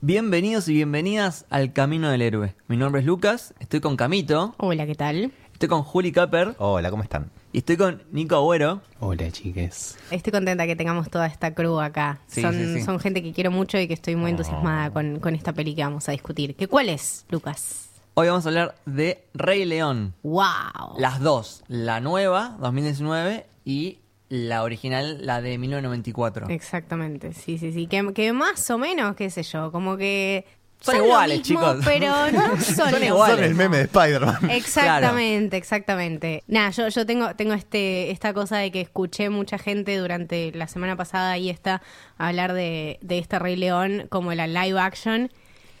[0.00, 2.54] Bienvenidos y bienvenidas al Camino del Héroe.
[2.68, 5.32] Mi nombre es Lucas, estoy con Camito, Hola, ¿qué tal?
[5.52, 7.30] estoy con Juli Capper Hola, ¿cómo están?
[7.56, 8.82] Y estoy con Nico Agüero.
[9.00, 9.96] Hola, chiques.
[10.10, 12.20] Estoy contenta que tengamos toda esta crew acá.
[12.26, 12.82] Sí, son, sí, sí.
[12.82, 15.82] son gente que quiero mucho y que estoy muy entusiasmada con, con esta peli que
[15.82, 16.54] vamos a discutir.
[16.54, 17.88] ¿Qué cuál es, Lucas?
[18.12, 20.12] Hoy vamos a hablar de Rey León.
[20.22, 20.98] ¡Wow!
[20.98, 26.48] Las dos, la nueva, 2019, y la original, la de 1994.
[26.50, 27.86] Exactamente, sí, sí, sí.
[27.86, 30.44] Que, que más o menos, qué sé yo, como que...
[30.80, 31.76] Son iguales, mismo, chicos.
[31.84, 33.36] Pero no son, iguales.
[33.36, 34.50] Son el meme de Spider-Man.
[34.50, 36.44] Exactamente, exactamente.
[36.46, 40.68] Nada, yo, yo tengo, tengo este, esta cosa de que escuché mucha gente durante la
[40.68, 41.82] semana pasada y esta
[42.18, 45.30] hablar de, de este Rey León como la live action.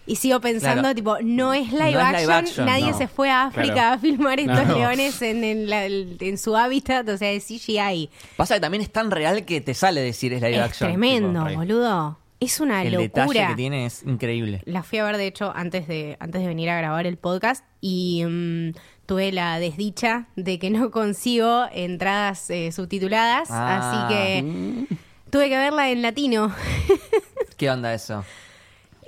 [0.08, 0.94] Y sigo pensando, Claro.
[0.94, 2.98] tipo, no es live, No es action, live action, nadie no.
[2.98, 3.94] se fue a África Claro.
[3.96, 4.76] a filmar estos No.
[4.78, 8.08] leones en, en la- el- en su hábitat, o sea, es CGI.
[8.36, 10.90] Pasa que también es tan real que te sale decir es live es action.
[10.90, 12.18] tremendo, Tipo, boludo.
[12.38, 13.48] Es una El detalle locura.
[13.48, 14.60] que tiene es increíble.
[14.66, 17.64] La fui a ver, de hecho, antes de, antes de venir a grabar el podcast
[17.80, 18.72] y mm,
[19.06, 24.06] tuve la desdicha de que no consigo entradas eh, subtituladas, Ah.
[24.08, 24.86] así que
[25.30, 26.54] tuve que verla en latino.
[27.56, 28.22] ¿Qué onda eso?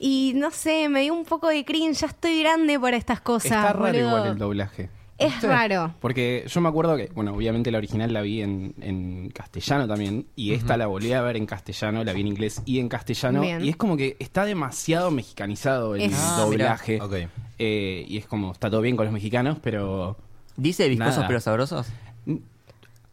[0.00, 3.50] Y no sé, me dio un poco de cringe, ya estoy grande para estas cosas.
[3.52, 4.06] Está raro boludo.
[4.08, 4.88] igual el doblaje.
[5.18, 5.92] Es raro.
[6.00, 10.26] Porque yo me acuerdo que, bueno, obviamente la original la vi en, en castellano también.
[10.36, 13.40] Y esta la volví a ver en castellano, la vi en inglés y en castellano.
[13.40, 13.64] Bien.
[13.64, 17.00] Y es como que está demasiado mexicanizado el Es- Ah, doblaje.
[17.00, 17.14] Ok.
[17.58, 20.16] Eh, y es como, está todo bien con los mexicanos, pero.
[20.56, 21.26] ¿Dice viscosos Nada.
[21.28, 21.86] pero sabrosos?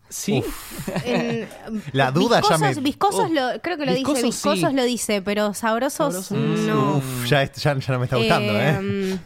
[0.08, 0.44] Sí.
[1.06, 1.48] En-
[1.92, 4.76] La duda ya viscosos, me- Viscosos lo, creo que lo Viscosos dice, viscosos sí.
[4.76, 6.32] lo dice, pero sabrosos Sabrosos,
[6.68, 6.98] no.
[6.98, 8.80] Uf, ya, ya, ya no me está gustando, ¿eh?
[8.82, 9.18] Eh,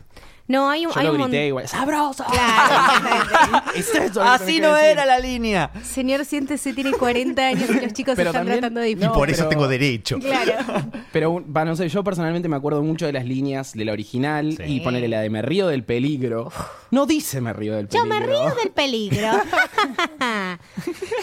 [0.50, 1.68] No, hay un, Yo hay lo un grité mon- igual.
[1.68, 2.26] ¡Sabroso!
[2.26, 3.64] Claro.
[3.76, 4.90] Es eso lo Así no decir.
[4.92, 5.70] era la línea.
[5.84, 9.14] Señor, siéntese, tiene 40 años y los chicos Pero están también- tratando de Y no,
[9.14, 10.18] por eso pero- tengo derecho.
[10.20, 10.56] Claro.
[11.14, 14.64] Pero, no sé, yo personalmente me acuerdo mucho de las líneas de la original Sí.
[14.66, 16.52] y ponerle la de me río del peligro.
[16.92, 18.20] No dice me río del Yo peligro.
[18.20, 19.28] me río del peligro.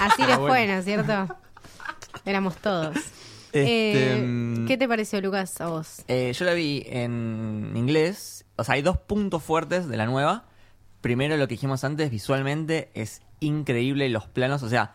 [0.00, 1.36] Así les fue, ¿no es cierto?
[2.24, 2.96] Éramos todos.
[3.52, 6.02] Este, Eh, mm, ¿Qué te pareció, Lucas, a vos?
[6.08, 8.44] Eh, yo la vi en inglés.
[8.56, 10.44] O sea, hay dos puntos fuertes de la nueva.
[11.00, 14.62] Primero, lo que dijimos antes, visualmente es increíble los planos.
[14.62, 14.94] O sea,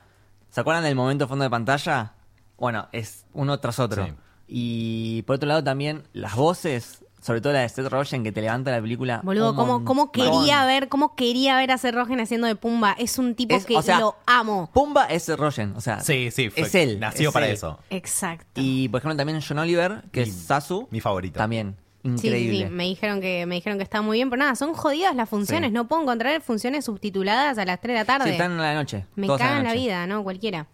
[0.50, 2.14] ¿se acuerdan del momento fondo de pantalla?
[2.58, 4.06] Bueno, es uno tras otro.
[4.06, 4.14] Sí.
[4.48, 8.42] Y por otro lado también, las voces, sobre todo la de Seth Rogen, que te
[8.42, 9.22] levanta la película.
[9.24, 12.92] Boludo, ¿cómo, cómo quería ver, cómo quería ver a Seth Rogen haciendo de Pumba?
[13.00, 14.70] Es un tipo Es- que o sea, lo amo.
[14.74, 17.00] Pumba es Seth Rogen, o sea, Sí, sí, fue- es él.
[17.00, 17.54] nació es para él.
[17.54, 17.80] eso.
[17.90, 18.60] Exacto.
[18.62, 20.88] Y por ejemplo también John Oliver, que Mi- es Sasu.
[20.92, 21.38] mi favorito.
[21.38, 22.68] También, Sí, sí, increíble.
[22.68, 25.30] sí, me dijeron que me dijeron que está muy bien, pero nada, son jodidas las
[25.30, 25.74] funciones, Sí.
[25.74, 28.26] no puedo encontrar funciones subtituladas a las 3 de la tarde.
[28.26, 29.06] Sí, están a la noche.
[29.16, 29.80] me cagan la noche.
[29.82, 30.24] vida, ¿no?
[30.24, 30.68] Cualquiera.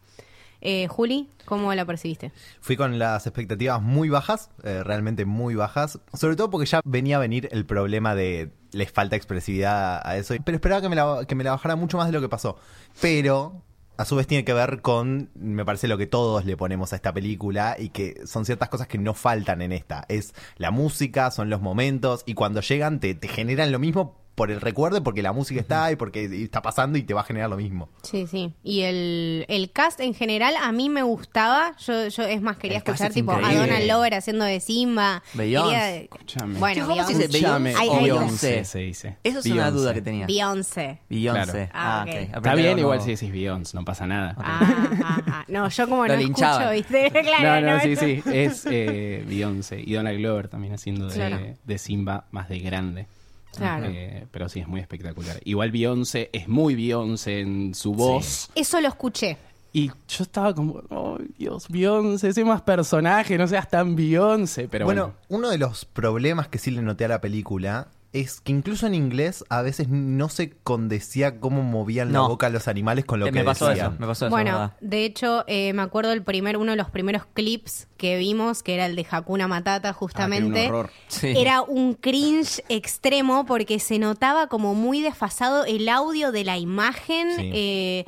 [0.60, 2.32] Eh, Juli, ¿cómo la percibiste?
[2.62, 6.00] Fui con las expectativas muy bajas, eh, realmente muy bajas.
[6.14, 10.34] Sobre todo porque ya venía a venir el problema de les falta expresividad a eso.
[10.44, 12.58] Pero esperaba que me la, que me la bajara mucho más de lo que pasó.
[13.00, 13.62] Pero
[13.98, 16.96] a su vez tiene que ver con, me parece, lo que todos le ponemos a
[16.96, 20.06] esta película y que son ciertas cosas que no faltan en esta.
[20.08, 24.52] Es la música, son los momentos y cuando llegan te, te generan lo mismo por
[24.52, 27.24] el recuerdo, y porque la música está y porque está pasando y te va a
[27.24, 27.90] generar lo mismo.
[28.04, 28.54] Sí, sí.
[28.64, 31.76] Y el, el cast en general a mí me gustaba.
[31.80, 33.66] Yo, yo es más, quería El escuchar es tipo a increíble.
[33.66, 35.24] Donald Glover haciendo de Simba.
[35.34, 35.72] Beyoncé.
[35.74, 36.60] Quería- Escúchame.
[36.60, 36.88] Bueno.
[36.88, 38.64] Beyoncé.
[38.64, 39.18] Se dice.
[39.24, 39.72] Eso es una Beyoncé.
[39.80, 40.28] duda que tenía.
[40.28, 41.00] Beyoncé.
[41.10, 41.52] Beyoncé.
[41.52, 41.70] Claro.
[41.74, 42.16] Ah, Ah, ok.
[42.30, 42.36] ok.
[42.38, 44.36] Está bien igual si decís Beyoncé, no pasa nada.
[44.38, 44.60] Ah,
[45.04, 45.46] ah, ah.
[45.48, 46.76] No, yo como Lo no linchaban.
[46.76, 47.22] escucho, ¿viste?
[47.24, 48.22] claro, no, no, sí, sí.
[48.32, 51.40] Es eh, Beyoncé y Donald Glover también haciendo de, Claro.
[51.64, 53.08] de Simba más de grande.
[53.56, 53.88] Claro.
[53.90, 55.40] Eh, pero sí, es muy espectacular.
[55.44, 58.50] Igual Beyoncé es muy Beyoncé en su voz.
[58.56, 59.38] Eso lo escuché.
[59.74, 64.68] Y yo estaba como, oh, Dios, Beyoncé, sé más personaje, no seas tan Beyoncé.
[64.68, 68.40] Pero bueno, bueno, uno de los problemas que sí le noté a la película es
[68.42, 73.06] que incluso en inglés a veces no se condecía cómo movían la boca los animales
[73.06, 73.92] con lo Eh, que me pasó decían.
[73.94, 74.32] eso, me pasó eso.
[74.34, 74.74] bueno, ¿verdad?
[74.82, 78.74] de hecho, eh, me acuerdo el primer, uno de los primeros clips que vimos, que
[78.76, 80.60] era el de Hakuna Matata, justamente.
[80.60, 80.92] Ah, que era un horror.
[81.08, 81.34] Sí.
[81.36, 87.28] Era un cringe extremo porque se notaba como muy desfasado el audio de la imagen.
[87.36, 87.52] Sí.
[87.54, 88.06] eh,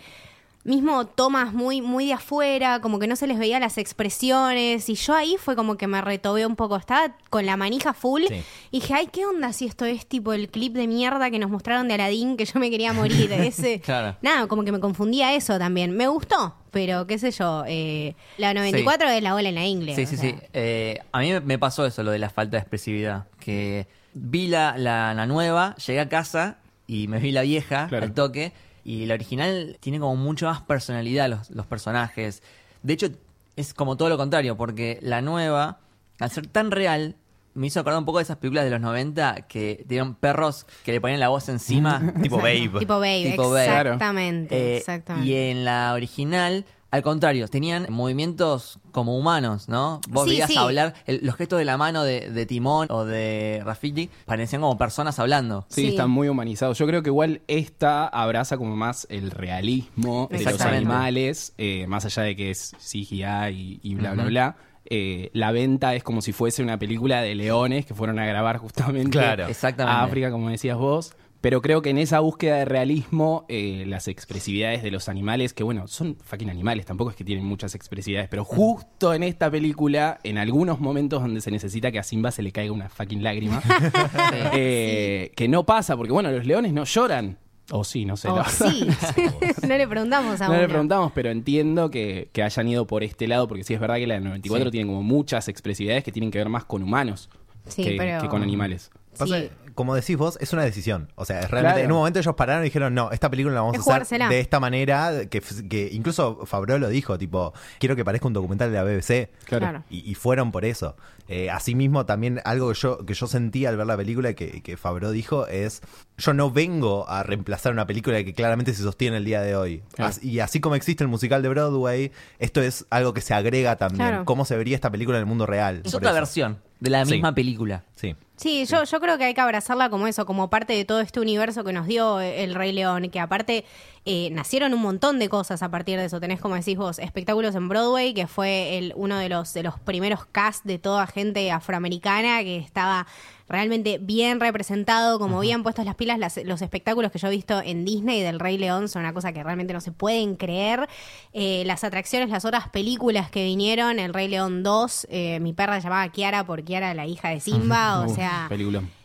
[0.65, 4.89] mismo tomas muy, muy de afuera, como que no se les veía las expresiones.
[4.89, 6.75] Y yo ahí fue como que me retobé un poco.
[6.75, 8.23] Estaba con la manija full.
[8.27, 8.43] Sí.
[8.71, 11.49] Y dije, ay, ¿qué onda si esto es tipo el clip de mierda que nos
[11.49, 13.31] mostraron de Aladdin que yo me quería morir?
[13.31, 14.17] Ese, Claro.
[14.21, 15.95] Nada, como que me confundía eso también.
[15.95, 19.95] Me gustó, pero qué sé yo, eh, la 94 es la bola en la ingle.
[19.95, 20.31] Sí, sí, sea.
[20.31, 20.35] sí.
[20.53, 23.27] Eh, a mí me- me pasó eso, lo de la falta de expresividad.
[23.39, 28.05] Que vi la, la, la nueva, llegué a casa y me vi la vieja Claro.
[28.05, 28.51] al toque.
[28.83, 32.41] Y la original tiene como mucho más personalidad los, los personajes.
[32.83, 33.07] De hecho,
[33.55, 35.79] es como todo lo contrario, porque la nueva,
[36.19, 37.15] al ser tan real,
[37.55, 40.91] me hizo acordar un poco de esas películas de los 90 que tenían perros que
[40.93, 42.13] le ponían la voz encima.
[42.21, 42.69] Tipo Babe.
[42.79, 43.65] Tipo Babe, Tipo Babe.
[43.65, 45.27] exactamente, Eh, exactamente.
[45.29, 50.01] Y en la original, al contrario, tenían movimientos como humanos, ¿no?
[50.09, 50.57] Vos Sí, veías sí.
[50.57, 54.77] hablar, el- los gestos de la mano de, de Timón o de Rafiki parecían como
[54.77, 55.65] personas hablando.
[55.69, 55.87] Sí, Sí.
[55.89, 56.77] están muy humanizados.
[56.77, 62.05] Yo creo que igual esta abraza como más el realismo de los animales, eh, más
[62.05, 64.55] allá de que es CGI y, y bla, bla, bla.
[64.91, 68.57] Eh, la venta es como si fuese una película de leones que fueron a grabar
[68.57, 69.45] justamente Claro.
[69.47, 69.95] Exactamente.
[69.95, 71.13] a África, como decías vos.
[71.41, 75.63] Pero creo que en esa búsqueda de realismo, eh, las expresividades de los animales, que
[75.63, 80.19] bueno, son fucking animales, tampoco es que tienen muchas expresividades, pero justo en esta película,
[80.23, 83.61] en algunos momentos donde se necesita que a Simba se le caiga una fucking lágrima,
[84.53, 87.37] eh, que no pasa, porque bueno, los leones no lloran.
[87.71, 88.27] O sí, no sé.
[88.29, 88.87] Oh, sí.
[89.67, 93.27] no le preguntamos a No le preguntamos, pero entiendo que, que hayan ido por este
[93.27, 94.71] lado, porque sí es verdad que la del 94 Sí.
[94.71, 97.29] tiene como muchas expresividades que tienen que ver más con humanos
[97.67, 98.89] Sí, que, pero- que con animales.
[99.17, 99.49] Pasa- Sí.
[99.79, 101.07] Como decís vos, es una decisión.
[101.15, 101.85] O sea, es realmente Claro.
[101.85, 103.93] en un momento ellos pararon y dijeron, no, esta película la vamos Es a hacer
[103.93, 104.27] jugársela.
[104.27, 108.71] de esta manera, que, que incluso Fabro lo dijo, tipo, quiero que parezca un documental
[108.73, 109.29] de la BBC.
[109.45, 109.85] Claro.
[109.89, 110.97] Y, y fueron por eso.
[111.29, 114.75] Eh, asimismo, también algo que yo, que yo sentí al ver la película que, que
[114.75, 115.81] Fabro dijo es,
[116.17, 119.81] yo no vengo a reemplazar una película que claramente se sostiene el día de hoy.
[119.95, 120.09] Claro.
[120.09, 123.77] As- y así como existe el musical de Broadway, esto es algo que se agrega
[123.77, 124.07] también.
[124.09, 124.25] Claro.
[124.25, 125.83] ¿Cómo se vería esta película en el mundo real?
[125.85, 126.15] Es otra eso.
[126.19, 127.11] versión de la Sí.
[127.13, 127.83] misma película.
[127.95, 128.15] Sí.
[128.39, 131.19] Sí, yo, yo creo que hay que abrazarla como eso, como parte de todo este
[131.19, 133.65] universo que nos dio el Rey León, que aparte
[134.05, 136.21] eh, nacieron un montón de cosas a partir de eso.
[136.21, 139.77] Tenés, como decís vos, espectáculos en Broadway, que fue el, uno de los, de los
[139.81, 143.07] primeros cast de toda gente afroamericana que estaba
[143.49, 146.19] realmente bien representado, como bien puestos las pilas.
[146.19, 149.33] Las- los espectáculos que yo he visto en Disney del Rey León son una cosa
[149.33, 150.87] que realmente no se pueden creer.
[151.33, 155.79] Eh, las atracciones, las otras películas que vinieron, el Rey León 2, eh, mi perra
[155.79, 158.45] llamaba Kiara por Kiara, la hija de Simba, o sea...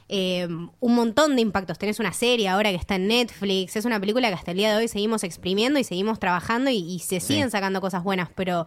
[0.07, 0.47] Eh,
[0.81, 1.79] un montón de impactos.
[1.79, 3.75] Tenés una serie ahora que está en Netflix.
[3.75, 6.77] Es una película que hasta el día de hoy seguimos exprimiendo y seguimos trabajando y,
[6.77, 8.29] y se siguen sacando cosas buenas.
[8.35, 8.67] Pero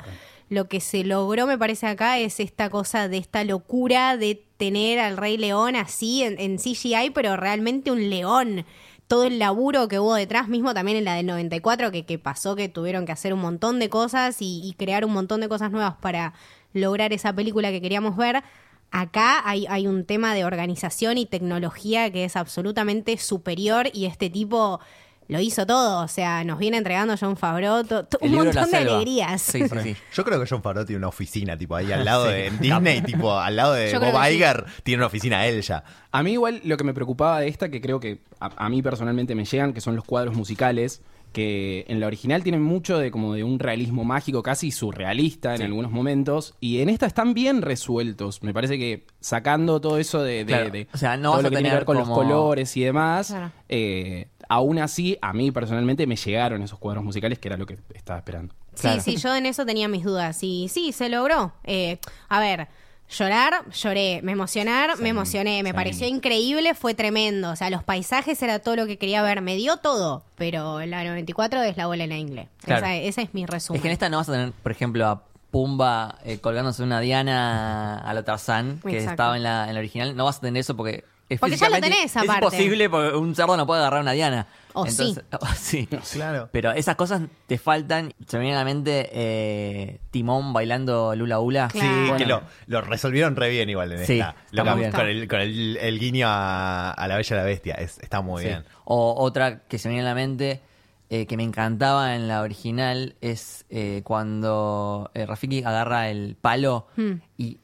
[0.50, 5.00] lo que se logró, me parece acá, es esta cosa de esta locura de tener
[5.00, 8.66] al Rey León así en, en CGI, pero realmente un león.
[9.08, 12.56] Todo el laburo que hubo detrás, mismo también en la del 94, que, que pasó
[12.56, 15.72] que tuvieron que hacer un montón de cosas y, y crear un montón de cosas
[15.72, 16.34] nuevas para
[16.74, 18.44] lograr esa película que queríamos ver.
[18.92, 24.30] Acá hay, hay un tema de organización y tecnología que es absolutamente superior y este
[24.30, 24.80] tipo
[25.28, 26.04] lo hizo todo.
[26.04, 28.72] O sea, nos viene entregando John Favreau to- to- El un libro de la montón
[28.72, 28.96] de selva.
[28.96, 29.42] alegrías.
[29.42, 29.96] Sí, sí, sí.
[30.14, 33.02] Yo creo que John Favreau tiene una oficina, tipo, ahí al lado de en Disney,
[33.02, 34.36] tipo, al lado de Yo creo Bob que sí.
[34.36, 35.84] Iger, tiene una oficina él ya.
[36.12, 38.82] A mí igual lo que me preocupaba de esta, que creo que a, a mí
[38.82, 41.02] personalmente me llegan, que son los cuadros musicales,
[41.34, 45.62] que en la original tienen mucho de como de un realismo mágico, casi surrealista en
[45.62, 48.42] algunos momentos, y en esta están bien resueltos.
[48.42, 51.42] Me parece que sacando todo eso de, de- Claro, de o sea, no todo vas
[51.44, 53.52] lo a que tiene que tener ver con como- los colores y demás, Claro.
[53.70, 57.78] eh, aún así, a mí personalmente me llegaron esos cuadros musicales, que era lo que
[57.94, 58.54] estaba esperando.
[58.80, 59.02] Claro.
[59.02, 60.44] Sí, sí, yo en eso tenía mis dudas.
[60.44, 61.54] Y sí, se logró.
[61.64, 61.98] Eh,
[62.30, 62.68] a ver,
[63.10, 64.22] llorar, lloré.
[64.24, 65.64] Me emocionar, me emocioné.
[65.64, 65.76] Me sí.
[65.76, 67.52] pareció increíble, fue tremendo.
[67.52, 69.42] O sea, los paisajes era todo lo que quería ver.
[69.42, 70.24] Me dio todo.
[70.36, 72.50] Pero la 94 es la bola en la ingle.
[72.62, 72.86] Claro.
[72.86, 73.78] Esa, ese es mi resumen.
[73.78, 77.00] Es que en esta no vas a tener, por ejemplo, a Pumba eh, colgándose una
[77.00, 79.12] diana a lo Tarzán, que Exacto.
[79.12, 80.16] estaba en la, en la original.
[80.16, 81.04] No vas a tener eso porque...
[81.30, 82.46] Es Porque ya lo físicamente- tenés, Es aparte.
[82.46, 84.48] imposible porque un cerdo no puede agarrar una diana.
[84.74, 85.14] O sí.
[85.42, 85.88] o sí.
[86.14, 86.48] Claro.
[86.54, 88.14] Pero esas cosas te faltan.
[88.28, 91.68] Se me viene a la mente eh, Timón bailando Lula Ula.
[91.70, 91.88] Claro.
[91.90, 92.18] Sí, Bueno.
[92.18, 94.36] que lo, lo resolvieron re bien igual en Sí, esta.
[94.46, 94.92] está Lo muy que- bien.
[94.92, 97.74] con el, con el, el guiño a, a la Bella y la Bestia.
[97.76, 98.48] Es- está muy Sí.
[98.50, 98.64] bien.
[98.86, 100.62] O otra que se me viene a la mente,
[101.10, 106.88] eh, que me encantaba en la original, es eh, cuando eh, Rafiki agarra el palo
[106.96, 107.14] Hmm.
[107.38, 107.58] y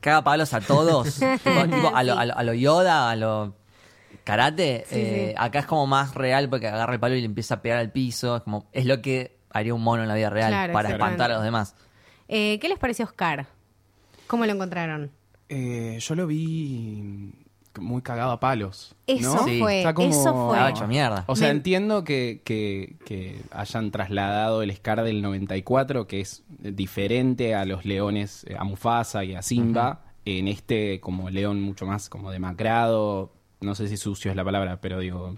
[0.00, 1.14] caga palos a todos.
[1.44, 3.54] tipo, tipo, a, lo, a lo- a lo Yoda, a lo
[4.24, 4.84] karate.
[4.88, 5.34] Sí, eh, sí.
[5.38, 7.92] Acá es como más real porque agarra el palo y le empieza a pegar al
[7.92, 8.36] piso.
[8.36, 11.30] Es, como, es lo que haría un mono en la vida real Claro, para espantar
[11.30, 11.74] a los demás.
[12.28, 13.46] Eh, ¿Qué les pareció Oscar?
[14.26, 15.10] ¿Cómo lo encontraron?
[15.48, 17.32] Eh, yo lo vi
[17.78, 18.94] muy cagado a palos.
[19.06, 19.44] Eso ¿no?
[19.44, 19.58] Sí.
[19.60, 20.70] fue, Está como- eso fue.
[20.70, 21.24] Hecho mierda.
[21.26, 26.42] O sea, Me- entiendo que, que- que hayan trasladado el Scar del 94, que es
[26.58, 31.86] diferente a los leones, eh, a Mufasa y a Simba, en este como león mucho
[31.86, 35.36] más como demacrado, no sé si sucio es la palabra, pero digo,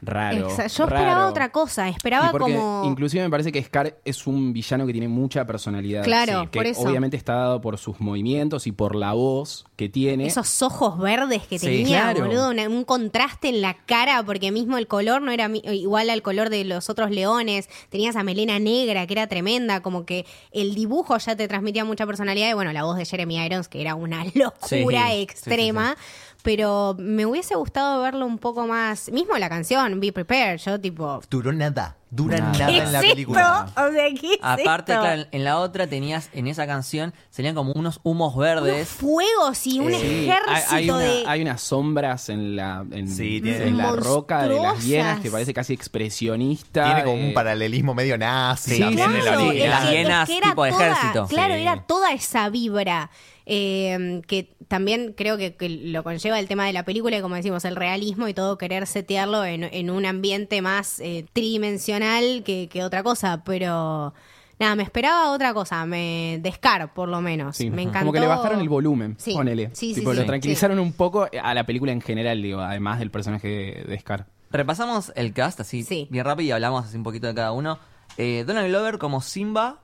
[0.00, 0.48] raro.
[0.48, 1.28] Yo esperaba raro.
[1.28, 2.82] otra cosa, esperaba como...
[2.86, 6.02] Inclusive me parece que Scar es un villano que tiene mucha personalidad.
[6.04, 6.80] Claro, que por eso.
[6.82, 10.26] obviamente está dado por sus movimientos y por la voz que tiene.
[10.26, 12.26] Esos ojos verdes que Sí, tenía, claro.
[12.26, 16.22] boludo, una- un contraste en la cara, porque mismo el color no era igual al
[16.22, 20.74] color de los otros leones, tenía esa melena negra que era tremenda, como que el
[20.74, 23.94] dibujo ya te transmitía mucha personalidad, y bueno, la voz de Jeremy Irons, que era
[23.94, 25.96] una locura sí, extrema,
[26.42, 31.20] pero me hubiese gustado verlo un poco más, mismo la canción, Be Prepared, yo tipo...
[31.30, 31.96] Duró nada.
[32.14, 32.52] Dura Nada.
[32.52, 33.64] nada ¿Qué en la es película.
[33.68, 33.82] esto?
[33.86, 35.02] O sea, ¿qué es Aparte, esto?
[35.02, 38.86] claro, en la otra tenías, en esa canción, serían como unos humos verdes.
[38.88, 41.24] fuegos y un Eh, ejército hay, hay una- de...
[41.26, 45.30] hay unas sombras en la, en, Sí, tiene- en la roca de las hienas que
[45.30, 46.84] parece casi expresionista.
[46.84, 48.72] Tiene como eh, un paralelismo medio nazi.
[48.74, 49.36] Sí, también en la
[49.80, 51.26] las hienas tipo de toda- ejército.
[51.28, 51.60] Claro, Sí.
[51.62, 53.10] era toda esa vibra.
[53.46, 57.34] Eh, que también creo que, que lo conlleva el tema de la película y como
[57.34, 62.68] decimos, el realismo y todo querer setearlo en, en un ambiente más eh, tridimensional que,
[62.68, 64.14] que otra cosa, pero
[64.58, 68.00] nada, me esperaba otra cosa, me de Scar por lo menos, sí, me encantó.
[68.00, 69.70] Como que le bajaron el volumen, Sí, ponele.
[69.72, 70.26] sí, sí, Tipo, sí, lo sí.
[70.28, 74.26] tranquilizaron un poco a la película en general, digo, además del personaje de Scar.
[74.50, 76.06] Repasamos el cast así Sí.
[76.10, 77.78] bien rápido y hablamos así un poquito de cada uno.
[78.18, 79.80] Eh, Donald Glover como Simba.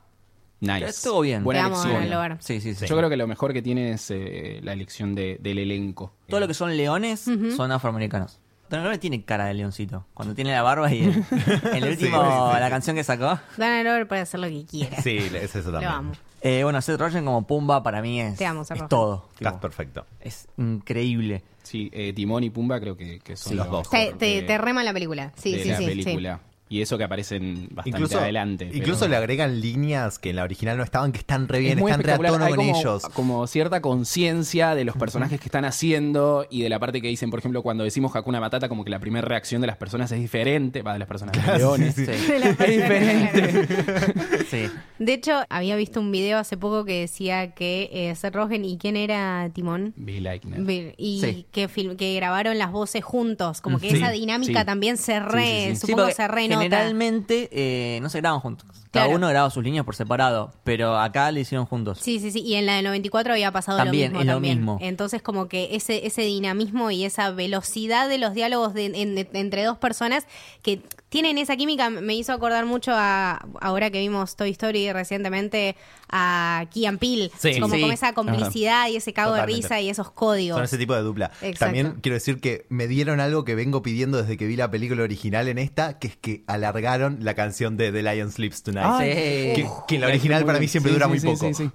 [0.60, 0.86] Nice.
[0.86, 1.44] Estuvo bien.
[1.44, 2.38] Buena Te amo, elección.
[2.40, 2.86] Sí, sí, sí.
[2.86, 6.12] Yo creo que lo mejor que tiene es eh, la elección de- del elenco.
[6.28, 7.20] Todo lo que son leones
[7.56, 8.40] son afroamericanos.
[8.68, 10.04] Donald Glover tiene cara de leoncito.
[10.12, 11.08] Cuando tiene la barba y el,
[11.74, 12.60] el último, sí, sí.
[12.60, 13.38] la canción que sacó.
[13.56, 15.00] Donald Glover puede hacer lo que quiera.
[15.00, 15.90] Sí, es eso Lo también.
[15.92, 16.12] amo.
[16.42, 18.88] Eh, bueno, Seth Rogen como Pumba para mí es, Te amo, Seth es Rogen.
[18.90, 19.28] todo.
[19.38, 20.06] Tipo, perfecto.
[20.20, 21.42] es increíble.
[21.62, 23.90] Sí, eh, Timón y Pumba creo que, que son Sí, los lo dos.
[23.90, 25.32] Te, te, te rema la película.
[25.36, 25.88] Sí, de sí, la sí, sí.
[25.90, 26.40] película.
[26.70, 28.66] Y eso que aparecen bastante Incluso, adelante.
[28.66, 31.64] pero- incluso le agregan líneas que en la original no estaban, que están re Es
[31.64, 33.02] bien, muy están re a tono Hay con como, ellos.
[33.14, 37.30] como cierta conciencia de los personajes que están haciendo y de la parte que dicen,
[37.30, 40.20] por ejemplo, cuando decimos Hakuna Matata, como que la primera reacción de las personas es
[40.20, 41.94] diferente, va de las personas de los leones.
[41.94, 42.04] Sí.
[42.04, 44.44] De la Es diferente.
[44.50, 44.70] Sí.
[44.98, 48.78] De hecho, había visto un video hace poco que decía que eh, Seth Rogen y
[48.78, 49.92] quién era Timón.
[49.96, 50.60] Bill Eichner.
[50.62, 51.46] Bill, Y Sí.
[51.52, 54.66] que, que grabaron las voces juntos, como que Sí, esa dinámica sí.
[54.66, 55.86] también se re, Sí, sí, sí.
[55.86, 56.57] Sí, supongo se renota.
[56.62, 58.66] Generalmente eh, no se graban juntos.
[58.90, 59.16] Cada Claro.
[59.18, 61.98] uno graba sus líneas por separado, pero acá le hicieron juntos.
[62.00, 62.40] Sí, sí, sí.
[62.40, 64.20] Y en la de 94 había pasado También, lo mismo.
[64.20, 64.56] es lo también.
[64.58, 64.78] mismo.
[64.80, 69.62] Entonces, como que ese, ese dinamismo y esa velocidad de los diálogos de- en- entre
[69.64, 70.26] dos personas
[70.62, 75.74] que tienen esa química me hizo acordar mucho a, ahora que vimos Toy Story recientemente,
[76.10, 77.30] a Key and Peele.
[77.38, 77.58] Sí.
[77.60, 77.80] como Sí.
[77.80, 80.56] con esa complicidad y ese cago de risa y esos códigos.
[80.56, 81.26] Son ese tipo de dupla.
[81.42, 81.58] Exacto.
[81.66, 85.02] También quiero decir que me dieron algo que vengo pidiendo desde que vi la película
[85.02, 88.86] original en esta, que es que alargaron la canción de The Lion Sleeps Tonight.
[88.86, 89.06] Ah, Sí.
[89.08, 91.72] que, que en la original para mí siempre Sí, dura sí, muy sí, poco.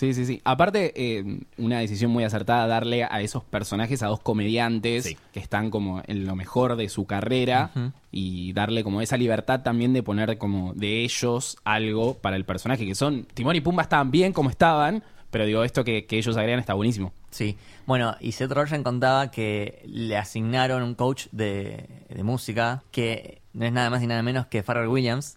[0.00, 0.24] Sí, sí.
[0.24, 0.40] Sí.
[0.44, 5.18] Aparte, eh, una decisión muy acertada darle a esos personajes, a dos comediantes Sí.
[5.34, 7.70] que están como en lo mejor de su carrera
[8.10, 12.86] y darle como esa libertad también de poner como de ellos algo para el personaje,
[12.86, 16.34] que son Timón y Pumba estaban bien como estaban, pero digo, esto que, que ellos
[16.38, 17.12] agregan está buenísimo.
[17.30, 17.58] Sí.
[17.86, 23.66] Bueno, y Seth Rogen contaba que le asignaron un coach de, de música que no
[23.66, 25.36] es nada más y nada menos que Pharrell Williams.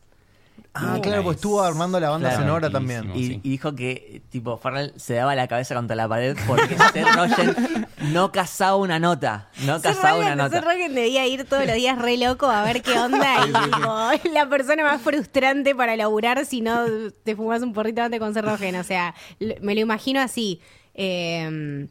[0.76, 3.12] Ah, claro, pues estuvo armando la banda Claro, sonora también.
[3.16, 3.40] Y, sí.
[3.44, 7.88] y dijo que tipo Farrell se daba la cabeza contra la pared porque Seth Rogen
[8.12, 9.50] no cazaba una nota.
[9.66, 10.72] No Seth cazaba Rogen- una Seth nota.
[10.74, 14.50] Rogen debía ir todos los días re loco a ver qué onda y tipo, la
[14.50, 16.86] persona más frustrante para laburar si no
[17.24, 18.76] te fumas un porrito antes con Seth Rogen.
[18.78, 20.60] O sea, l- me lo imagino así.
[20.96, 21.88] Eh,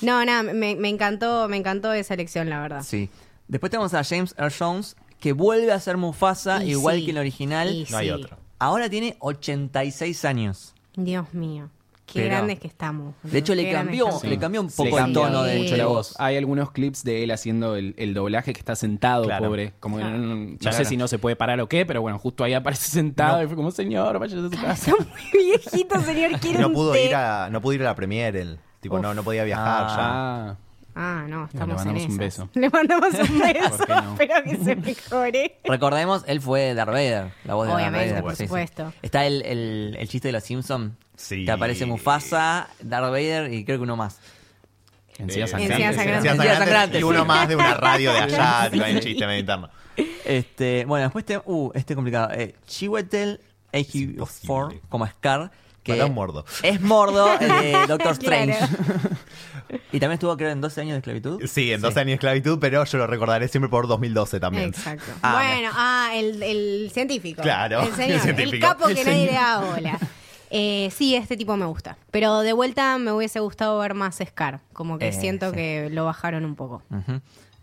[0.00, 2.82] no, nada, me, me encantó, me encantó esa elección, la verdad.
[2.82, 3.08] Sí.
[3.46, 7.10] Después tenemos a James Earl Jones que vuelve a ser Mufasa Y igual sí, que
[7.12, 7.70] el original.
[7.72, 8.12] y No hay sí.
[8.12, 8.36] otro.
[8.58, 10.74] Ahora tiene 86 años.
[10.96, 11.70] Dios mío,
[12.06, 13.14] qué Pero- grandes que estamos.
[13.22, 16.14] De hecho, le cambió, le cambió un poco el tono de, mucho la voz.
[16.18, 19.46] Hay algunos clips de él haciendo el, el doblaje que está sentado, Claro.
[19.46, 19.74] pobre.
[19.78, 20.76] Como que no, no- no Claro.
[20.76, 23.44] sé si no se puede parar o qué, pero bueno, justo ahí aparece sentado No.
[23.44, 24.90] y fue como, señor, vaya a su casa.
[24.90, 26.32] Está muy viejito, señor.
[26.40, 27.06] quiere No un pudo té.
[27.06, 28.58] ir a, no pudo ir a la premiere él.
[28.80, 30.56] Tipo, no, no podía viajar ya.
[30.94, 32.18] Ah, no, Le estamos en mandamos un esas.
[32.18, 32.48] beso.
[32.54, 33.76] Le mandamos un beso.
[33.78, 34.12] ¿Por qué no?
[34.20, 35.56] Espero que se mejore.
[35.64, 38.22] Recordemos, él fue Darth Vader, la voz de Obviamente, Darth Vader.
[38.24, 38.44] por Sí, sí.
[38.46, 38.92] supuesto.
[39.02, 40.92] Está el, el, el chiste de los Simpsons.
[41.16, 41.44] Sí.
[41.44, 44.18] Que aparece Mufasa, Darth Vader y creo que uno más.
[45.18, 45.70] encías Eh, sangrantes.
[45.78, 46.32] Encías Encías sangrantes.
[46.34, 47.26] Encías sangrantes, Y uno sí.
[47.26, 48.70] más de una radio de allá, Sí.
[48.72, 49.70] tipo, hay un chiste medio interno.
[50.24, 52.30] Este, bueno, después te, uh, este es complicado.
[52.32, 53.40] Eh, Chiwetel
[53.72, 55.50] Ejiofor como Scar.
[55.82, 56.44] Que Para un mordo.
[56.62, 58.52] Es mordo el de Doctor Claro.
[58.52, 58.76] Strange.
[59.90, 61.40] Y también estuvo, creo, en 12 años de esclavitud.
[61.46, 64.68] Sí, en 12 años de esclavitud, pero yo lo recordaré siempre por 2012 también.
[64.68, 65.10] Exacto.
[65.22, 67.42] Ah, bueno, ah, el, el científico.
[67.42, 68.66] Claro, El señor, el el, científico.
[68.66, 69.98] capo que El nadie le da bola.
[70.50, 71.96] Eh, sí, este tipo me gusta.
[72.10, 74.60] Pero de vuelta me hubiese gustado ver más Scar.
[74.74, 75.56] Como que Eh, siento sí.
[75.56, 76.82] que lo bajaron un poco.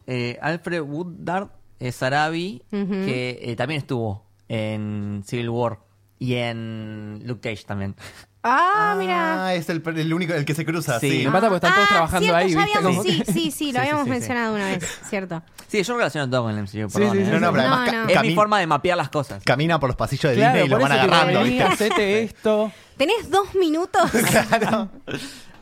[0.07, 1.49] Eh, Alfred Woodard
[1.79, 5.79] es Sarabi, que eh, también estuvo en Civil War
[6.19, 7.95] y en Luke Cage también.
[8.41, 9.47] Ah, mira.
[9.47, 11.11] Ah, es el, el único, el que se cruza, Sí.
[11.11, 11.25] sí.
[11.25, 14.03] Me pasa porque están todos Ah, trabajando cierto, ahí, sí, que- sí, sí, lo habíamos
[14.03, 14.09] sí, sí.
[14.11, 15.43] mencionado una vez, cierto.
[15.67, 17.11] Sí, yo relaciono todo con el MCU, perdón.
[17.11, 17.25] sí, eh.
[17.25, 18.07] sí, No, no, pero No, además no.
[18.07, 19.43] ca- Es mi forma de mapear las cosas.
[19.43, 22.71] camina por los pasillos de Claro, Disney y lo van agarrando, hacete esto.
[22.95, 24.09] ¿Tenés dos minutos?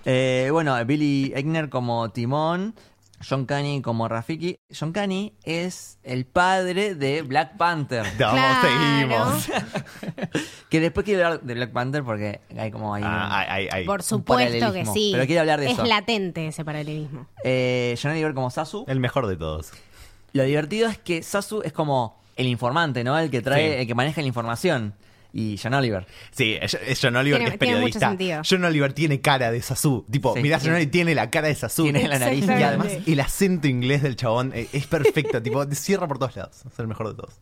[0.05, 2.75] Eh, bueno, Billy Eichner como Timón,
[3.27, 4.59] John Canny como Rafiki.
[4.77, 8.03] John Canny es el padre de Black Panther.
[8.19, 8.67] Vamos, Claro.
[9.41, 9.49] seguimos.
[10.69, 13.01] Que después quiero hablar de Black Panther porque hay como ahí.
[13.05, 13.85] Ah, un-.
[13.85, 15.11] Por supuesto que sí.
[15.13, 15.85] pero quiero hablar de es eso.
[15.85, 17.25] latente ese paralelismo.
[17.43, 18.83] Eh, John Oliver como Sasu.
[18.87, 19.71] El mejor de todos.
[20.33, 23.17] Lo divertido es que Sasu es como el informante, ¿no?
[23.17, 23.81] El que trae, Sí.
[23.81, 24.93] el que maneja la información.
[25.33, 26.07] Y John Oliver.
[26.31, 28.09] Sí, es es John Oliver Tiene- que es tiene mucho periodista.
[28.09, 28.41] sentido.
[28.49, 30.05] John Oliver tiene cara de Sasu.
[30.09, 30.65] Tipo, Sí, mirá, sí.
[30.67, 31.83] John Oliver tiene la cara de Sasu.
[31.83, 32.45] Tiene la nariz.
[32.47, 35.41] Y además el acento inglés del chabón eh, es perfecto.
[35.43, 36.63] tipo, cierra por todos lados.
[36.71, 37.35] Es el mejor de todos.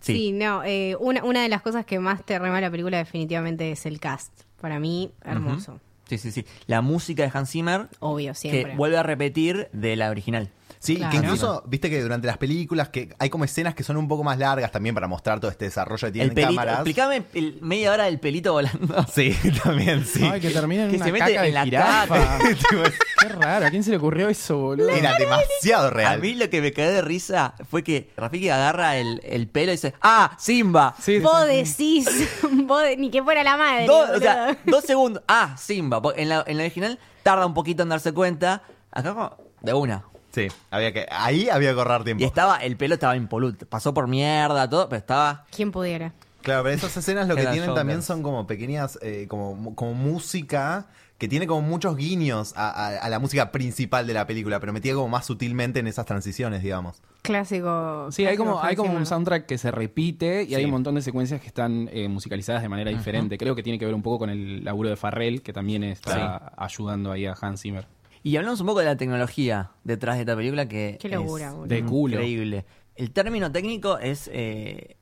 [0.00, 0.14] Sí.
[0.14, 3.70] Sí, no, eh, una, una de las cosas que más te rema la película definitivamente
[3.72, 4.32] es el cast.
[4.60, 5.80] Para mí, hermoso.
[6.08, 6.44] Sí, sí, sí.
[6.66, 8.70] La música de Hans Zimmer Obvio, siempre.
[8.72, 10.50] que vuelve a repetir de la original.
[10.84, 11.10] Sí, Claro.
[11.10, 14.22] que incluso, viste que durante las películas que hay como escenas que son un poco
[14.22, 16.50] más largas también para mostrar todo este desarrollo que tienen El pelito.
[16.52, 16.74] cámaras.
[16.76, 19.04] Explícame el- media hora del pelito volando.
[19.14, 20.22] Sí, también, sí.
[20.30, 22.38] Ay, que termina en Que una se mete caca de en la jirafa.
[23.20, 24.90] Qué raro, ¿a quién se le ocurrió eso, boludo?
[24.90, 26.20] Era demasiado A real.
[26.20, 29.76] mí lo que me cae de risa fue que Rafiki agarra el, el pelo y
[29.76, 30.36] dice, ¡Ah!
[30.38, 30.94] ¡Simba!
[31.00, 32.06] Sí, Vos decís,
[32.66, 33.86] vos de- ni que fuera la madre.
[33.86, 35.22] Dos, o sea, dos segundos.
[35.26, 35.56] ¡Ah!
[35.58, 36.02] Simba.
[36.02, 38.62] Porque En la, en la original tarda un poquito en darse cuenta.
[38.90, 40.04] Acá como de una.
[40.34, 42.22] Sí, había que, ahí había que correr tiempo.
[42.22, 43.66] Y estaba, el pelo estaba impoluto.
[43.66, 45.44] Pasó por mierda, todo, pero estaba.
[45.54, 46.12] ¿Quién pudiera?
[46.42, 47.74] Claro, pero esas escenas lo que tienen Joker.
[47.74, 50.86] también son como pequeñas, eh, como, como música
[51.16, 54.72] que tiene como muchos guiños a, a- a la música principal de la película, pero
[54.72, 57.00] metida como más sutilmente en esas transiciones, digamos.
[57.22, 58.08] Clásico.
[58.10, 61.02] Sí, hay como, hay como un soundtrack que se repite y hay un montón de
[61.02, 63.38] secuencias que están eh, musicalizadas de manera diferente.
[63.38, 66.52] Creo que tiene que ver un poco con el laburo de Farrell, que también está
[66.56, 67.86] ayudando ahí a Hans Zimmer.
[68.24, 71.68] Y hablamos un poco de la tecnología detrás de esta película que Qué locura, es.
[71.68, 72.16] De culo.
[72.16, 72.64] increíble.
[72.96, 74.96] El término técnico es eh,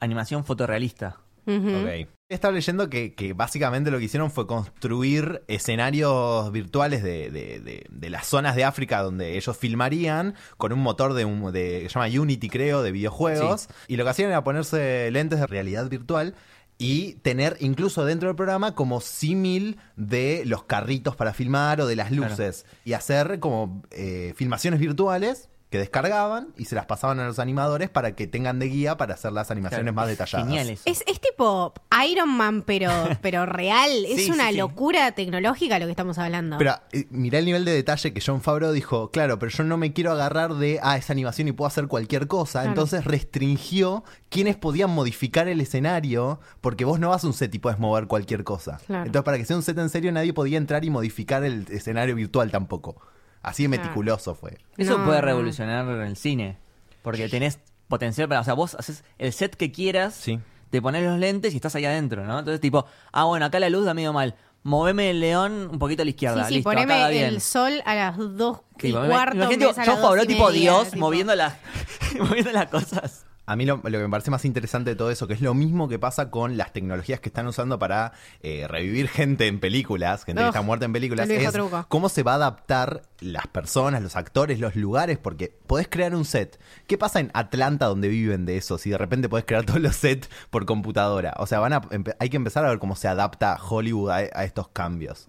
[0.00, 1.18] animación fotorrealista.
[1.46, 1.68] Ujú.
[1.68, 2.08] Ok.
[2.28, 7.86] Estaba leyendo que, que básicamente lo que hicieron fue construir escenarios virtuales de, de- de-
[7.90, 11.88] de las zonas de África donde ellos filmarían con un motor de, un, de que
[11.90, 13.68] se llama Unity, creo, de videojuegos.
[13.86, 16.34] Y lo que hacían era ponerse lentes de realidad virtual
[16.82, 21.96] y tener incluso dentro del programa como símil de los carritos para filmar o de
[21.96, 22.28] las Claro.
[22.28, 22.66] luces.
[22.84, 27.90] Y hacer como eh, filmaciones virtuales que descargaban y se las pasaban a los animadores
[27.90, 30.46] para que tengan de guía para hacer las animaciones Claro, más es detalladas.
[30.46, 30.82] Genial eso.
[30.84, 31.72] Es, es tipo
[32.08, 33.90] Iron Man, pero, pero real.
[34.06, 34.58] Es Sí, una sí, sí.
[34.58, 36.58] locura tecnológica lo que estamos hablando.
[36.58, 39.76] Pero eh, mirá el nivel de detalle que John Favreau dijo, claro, pero yo no
[39.78, 42.60] me quiero agarrar de, ah, esa animación y puedo hacer cualquier cosa.
[42.60, 42.68] Claro.
[42.68, 47.58] Entonces restringió quienes podían modificar el escenario, porque vos no vas a un set y
[47.58, 48.78] puedes mover cualquier cosa.
[48.86, 49.06] Claro.
[49.06, 52.14] Entonces para que sea un set en serio nadie podía entrar y modificar el escenario
[52.14, 53.00] virtual tampoco.
[53.42, 54.58] Así de meticuloso fue.
[54.76, 56.58] Eso No, puede revolucionar el cine.
[57.02, 58.40] Porque tenés potencial para.
[58.40, 60.38] O sea, vos haces el set que quieras, Sí.
[60.70, 62.38] te pones los lentes y estás ahí adentro, ¿no?
[62.38, 64.36] Entonces, tipo, ah, bueno, acá la luz da medio mal.
[64.64, 66.42] Moveme el león un poquito a la izquierda.
[66.44, 67.24] sí, sí, Listo, acá da poneme bien.
[67.24, 69.32] el sol a las dos y Tipo, cuarto.
[69.32, 70.98] en imagínate vez a las John dos y tipo media, Dios, tipo.
[71.04, 71.54] moviendo, las,
[72.20, 73.26] moviendo las cosas.
[73.44, 75.52] A mí lo, lo que me parece más interesante de todo eso, que es lo
[75.52, 80.24] mismo que pasa con las tecnologías que están usando para eh, revivir gente en películas,
[80.24, 81.52] gente que está muerta en películas, es
[81.88, 86.24] cómo se va a adaptar las personas, los actores, los lugares, porque podés crear un
[86.24, 86.60] set.
[86.86, 88.78] ¿Qué pasa en Atlanta donde viven de eso?
[88.78, 91.34] Si de repente podés crear todos los sets por computadora.
[91.38, 91.82] O sea, van a
[92.18, 95.28] hay que empezar a ver cómo se adapta Hollywood a, a estos cambios.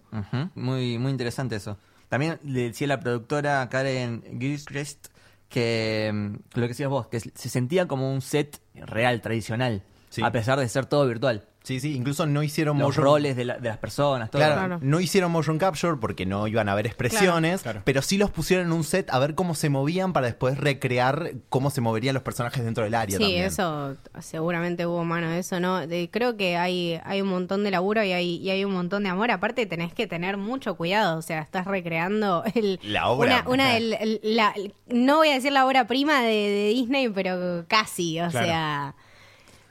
[0.54, 1.78] Muy, muy interesante eso.
[2.10, 5.08] También le decía la productora Karen Gilchrist
[5.54, 10.22] que mm, lo que decías vos, que se sentía como un set real, tradicional, Sí.
[10.24, 11.46] a pesar de ser todo virtual.
[11.64, 14.42] Sí, sí, incluso no hicieron Los motion- roles de, la- de las personas, todo.
[14.42, 14.80] Claro, Claro.
[14.82, 17.76] no hicieron motion capture porque no iban a haber expresiones, Claro.
[17.78, 17.82] Claro.
[17.86, 21.32] pero sí los pusieron en un set a ver cómo se movían para después recrear
[21.48, 23.46] cómo se moverían los personajes dentro del área Sí, también.
[23.46, 25.88] eso seguramente hubo mano de eso, ¿no?
[25.88, 29.04] De- creo que hay, hay un montón de laburo y hay, y hay un montón
[29.04, 29.32] de amor.
[29.32, 33.44] Aparte tenés que tener mucho cuidado, o sea, estás recreando el, La obra.
[33.46, 34.54] Una, una del- el- la-
[34.88, 38.46] no voy a decir la obra prima de, de Disney, pero casi, o Claro.
[38.48, 38.96] sea...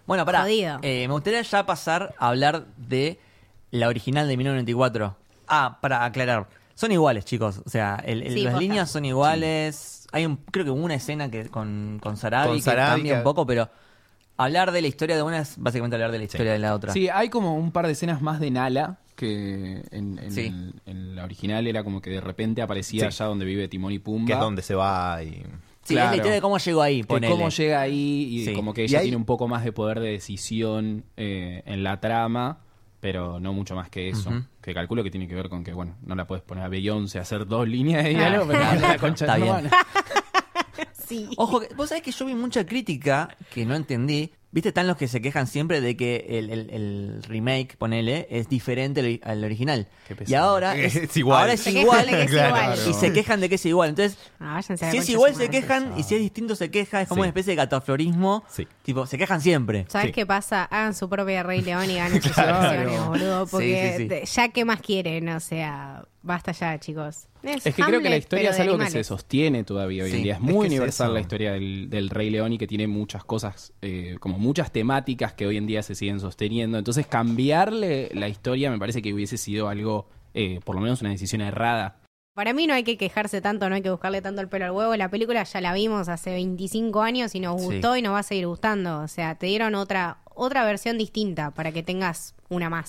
[0.07, 0.43] Bueno, pará.
[0.43, 0.79] Jodido.
[0.83, 3.19] eh, me gustaría ya pasar a hablar de
[3.71, 5.17] la original de 1994.
[5.49, 6.49] Ah, para aclarar.
[6.75, 7.61] Son iguales, chicos.
[7.65, 8.61] O sea, el- el- Sí, las posta.
[8.61, 10.07] líneas son iguales.
[10.13, 13.19] Hay un, creo que una escena que con, con Sarabi Con que Sarabi cambia que-
[13.19, 13.69] un poco, pero
[14.37, 16.93] hablar de la historia de una es básicamente hablar de la historia de la otra.
[16.93, 20.47] Sí, hay como un par de escenas más de Nala que en, en Sí.
[20.47, 23.07] el- en la original era como que de repente aparecía Sí.
[23.07, 24.27] allá donde vive Timón y Pumba.
[24.27, 25.45] que es donde se va y...
[25.85, 26.07] Sí, Claro.
[26.07, 27.33] es la historia de cómo llegó ahí, ponele.
[27.33, 28.53] cómo llega ahí y Sí.
[28.55, 31.99] como que ella ahí- tiene un poco más de poder de decisión eh, en la
[32.01, 32.61] trama,
[33.01, 34.31] pero no mucho más que eso.
[34.31, 34.45] Ujú.
[34.61, 37.19] Que calculo que tiene que ver con que, bueno, no la puedes poner a Beyoncé
[37.19, 39.57] a hacer dos líneas de diálogo, pero anda la concha Está de tu bien.
[39.67, 39.77] hermana.
[41.07, 41.29] Sí.
[41.37, 44.33] Ojo, que- vos sabés que yo vi mucha crítica que no entendí.
[44.55, 48.51] Viste, están los que se quejan siempre de que el, el- el remake, ponele, es
[48.51, 49.89] diferente al- al original.
[50.07, 51.41] Qué Y ahora es, Es igual.
[51.41, 52.07] Ahora es igual.
[52.07, 52.49] que es Claro.
[52.57, 52.79] igual.
[52.91, 53.89] Y se quejan de que es igual.
[53.89, 56.71] Entonces, Ah, váyanse a la si es igual se quejan y si es distinto se
[56.71, 57.01] queja.
[57.01, 57.21] Es como Sí.
[57.23, 58.45] una especie de cataflorismo.
[58.51, 58.69] Sí.
[58.83, 59.87] Tipo, se quejan siempre.
[59.89, 60.13] ¿Sabes Sí.
[60.13, 60.65] qué pasa?
[60.65, 62.71] Hagan su propia Rey León y ganen sus Claro.
[62.73, 63.47] elecciones, boludo.
[63.47, 64.09] Porque Sí, sí, sí.
[64.09, 65.31] de- ya, ¿qué más quieren?
[65.31, 67.27] O sea, basta ya, chicos.
[67.43, 70.35] Es que creo que la historia es algo que se sostiene todavía hoy en día.
[70.35, 73.73] Es muy es universal la historia del, del Rey León y que tiene muchas cosas,
[73.83, 76.79] eh, como muchas temáticas que hoy en día se siguen sosteniendo.
[76.79, 81.11] Entonces cambiarle la historia me parece que hubiese sido algo, eh, por lo menos una
[81.11, 81.99] decisión errada.
[82.35, 84.71] Para mí no hay que quejarse tanto, no hay que buscarle tanto el pelo al
[84.71, 84.97] huevo.
[84.97, 87.67] La película ya la vimos hace 25 años y nos Sí.
[87.67, 89.01] gustó y nos va a seguir gustando.
[89.01, 92.89] O sea, te dieron otra otra versión distinta para que tengas una más.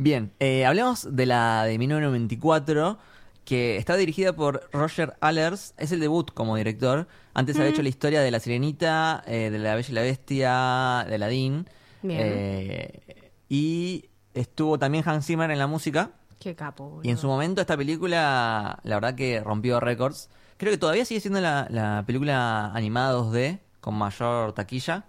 [0.00, 2.96] Bien, eh, hablemos de la de 1994,
[3.44, 5.74] que está dirigida por Roger Allers.
[5.76, 7.06] Es el debut como director.
[7.34, 11.04] Antes había hecho la historia de La Sirenita, eh, de La Bella y la Bestia,
[11.06, 11.68] de Aladdin.
[12.00, 12.18] Bien.
[12.18, 16.12] Eh, y estuvo también Hans Zimmer en la música.
[16.38, 16.84] Qué capo.
[16.84, 17.02] boludo.
[17.04, 20.30] Y en su momento esta película, la verdad que rompió récords.
[20.56, 25.04] Creo que todavía sigue siendo la, la película animada 2D con mayor taquilla.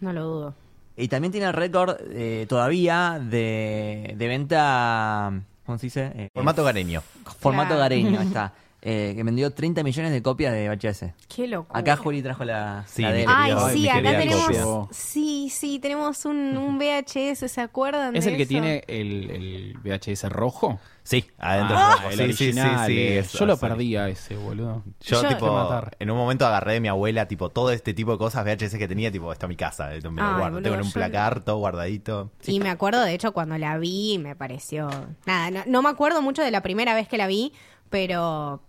[0.00, 0.54] No lo dudo.
[0.96, 5.32] Y también tiene el récord eh, todavía de, de venta,
[5.66, 6.12] ¿cómo se dice?
[6.14, 7.02] Eh, Formato gareño.
[7.40, 7.80] formato Claro.
[7.80, 8.52] gareño, está.
[8.86, 11.14] Eh, que vendió 30 millones de copias de VHS.
[11.34, 11.80] Qué locura.
[11.80, 13.28] Acá Juli trajo la, Sí, la mi de él.
[13.30, 14.44] Ay, sí, acá tenemos.
[14.44, 14.64] copia.
[14.90, 18.14] Sí, sí, tenemos un, un VHS, ¿se acuerdan?
[18.14, 20.78] ¿Es de el que tiene el, el VHS rojo?
[21.02, 21.76] Sí, adentro.
[21.78, 22.10] Ah, rojo.
[22.10, 23.18] el Sí, sí, sí, original, sí, eh.
[23.20, 23.60] eso, Yo lo sí.
[23.62, 24.82] perdí a ese, boludo.
[25.00, 25.96] Yo, Yo- tipo, matar.
[25.98, 28.86] en un momento agarré de mi abuela, tipo, todo este tipo de cosas VHS que
[28.86, 30.42] tenía, tipo, está en mi casa, eh, me lo Ay, guardo.
[30.56, 32.32] boludo, Tengo en un placar, todo guardadito.
[32.46, 34.90] Y me acuerdo, de hecho, cuando la vi, me pareció.
[35.24, 37.54] Nada, no, no me acuerdo mucho de la primera vez que la vi,
[37.88, 38.60] pero.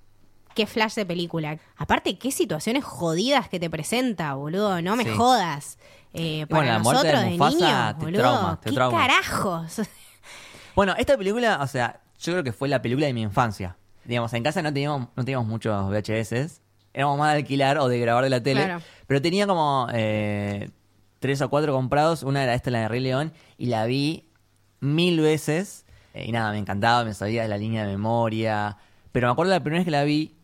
[0.55, 1.59] Qué flash de película.
[1.77, 4.81] Aparte, qué situaciones jodidas que te presenta, boludo.
[4.81, 5.11] No me Sí.
[5.15, 5.77] jodas.
[6.13, 8.21] Eh, para Bueno, la muerte de de, Mufasa niños, te boludo.
[8.21, 8.97] trauma, te ¿Qué trauma.
[9.07, 9.81] carajos?
[10.75, 13.77] Bueno, esta película, o sea, yo creo que fue la película de mi infancia.
[14.03, 16.61] Digamos, en casa no teníamos, no teníamos muchos VHS.
[16.93, 18.63] Éramos más de alquilar o de grabar de la tele.
[18.65, 18.81] Claro.
[19.07, 20.69] Pero tenía como eh,
[21.19, 22.23] tres o cuatro comprados.
[22.23, 23.31] Una era esta, la de Rey León.
[23.57, 24.27] Y la vi
[24.81, 25.85] mil veces.
[26.13, 28.77] Eh, y nada, me encantaba, me sabía de la línea de memoria.
[29.13, 30.35] Pero me acuerdo la primera vez que la vi,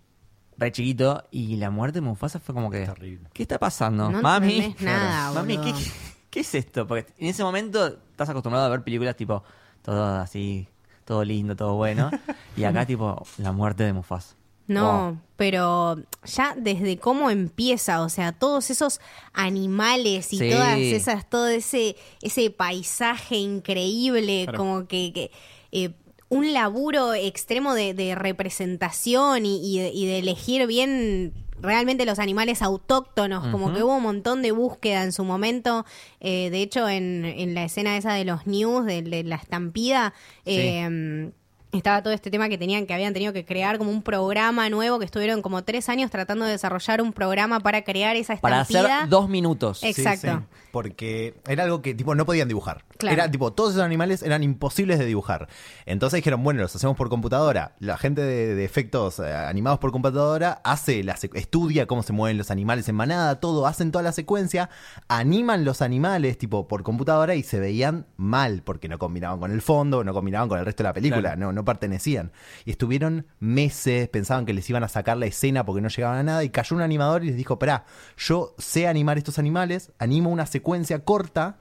[0.61, 2.85] re chiquito, y la muerte de Mufasa fue como que...
[2.85, 3.27] Terrible.
[3.33, 4.09] ¿Qué está pasando?
[4.09, 5.77] No Mami, nada, Mami, ¿qué, boludo.
[5.79, 5.91] qué,
[6.29, 6.87] qué es esto?
[6.87, 9.43] Porque en ese momento estás acostumbrado a ver películas tipo
[9.81, 10.67] todo así,
[11.05, 12.09] todo lindo, todo bueno.
[12.55, 14.35] y acá tipo la muerte de Mufasa.
[14.67, 15.17] No, Wow.
[15.35, 19.01] pero ya desde cómo empieza, o sea, todos esos
[19.33, 20.49] animales y Sí.
[20.49, 24.57] todas esas, todo ese, ese paisaje increíble, Claro.
[24.57, 25.31] como que, que,
[25.73, 25.93] eh,
[26.31, 32.17] un laburo extremo de, de representación y, y de, y de elegir bien realmente los
[32.19, 35.85] animales autóctonos, como que hubo un montón de búsqueda en su momento.
[36.19, 40.13] Eh, de hecho, en, en la escena esa de los news, de, de la estampida,
[40.45, 40.53] Sí.
[40.57, 41.31] eh,
[41.71, 44.99] estaba todo este tema que tenían que habían tenido que crear como un programa nuevo
[44.99, 48.97] que estuvieron como tres años tratando de desarrollar un programa para crear esa Para estampida.
[48.97, 49.83] hacer dos minutos.
[49.83, 50.43] Ex- Exacto.
[50.71, 52.83] porque era algo que tipo no podían dibujar.
[52.97, 53.13] Claro.
[53.15, 55.47] Era tipo, todos esos animales eran imposibles de dibujar.
[55.85, 57.73] Entonces dijeron, bueno, los hacemos por computadora.
[57.79, 62.37] La gente de, de efectos eh, animados por computadora hace la estudia cómo se mueven
[62.37, 64.69] los animales en manada, todo, hacen toda la secuencia,
[65.07, 69.61] animan los animales tipo por computadora y se veían mal porque no combinaban con el
[69.61, 71.39] fondo, no combinaban con el resto de la película, Claro.
[71.39, 72.31] no, no pertenecían.
[72.65, 76.23] Y estuvieron meses, pensaban que les iban a sacar la escena porque no llegaban a
[76.23, 77.85] nada y cayó un animador y les dijo, "Pará,
[78.17, 81.57] yo sé animar estos animales, animo una secuencia corta,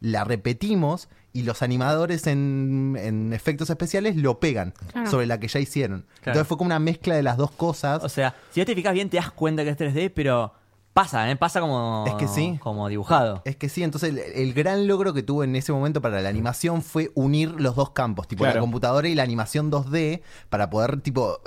[0.00, 5.10] la repetimos y los animadores en, en efectos especiales lo pegan Claro.
[5.10, 6.02] sobre la que ya hicieron.
[6.02, 6.38] Claro.
[6.38, 8.04] Entonces fue como una mezcla de las dos cosas.
[8.04, 10.52] O sea, si vos te fijas bien te das cuenta que es 3D, pero
[10.94, 11.36] pasa, ¿eh?
[11.36, 12.58] Pasa como, Es que sí.
[12.62, 13.42] como dibujado.
[13.44, 16.28] Es que sí, entonces el, el gran logro que tuvo en ese momento para la
[16.30, 18.54] animación fue unir los dos campos, tipo Claro.
[18.56, 21.38] la computadora y la animación 2D, para poder, tipo,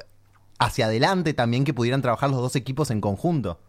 [0.60, 3.60] hacia adelante también que pudieran trabajar los dos equipos en conjunto.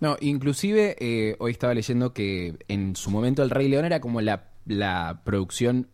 [0.00, 4.20] No, inclusive eh, hoy estaba leyendo que en su momento El Rey León era como
[4.20, 5.88] la, la producción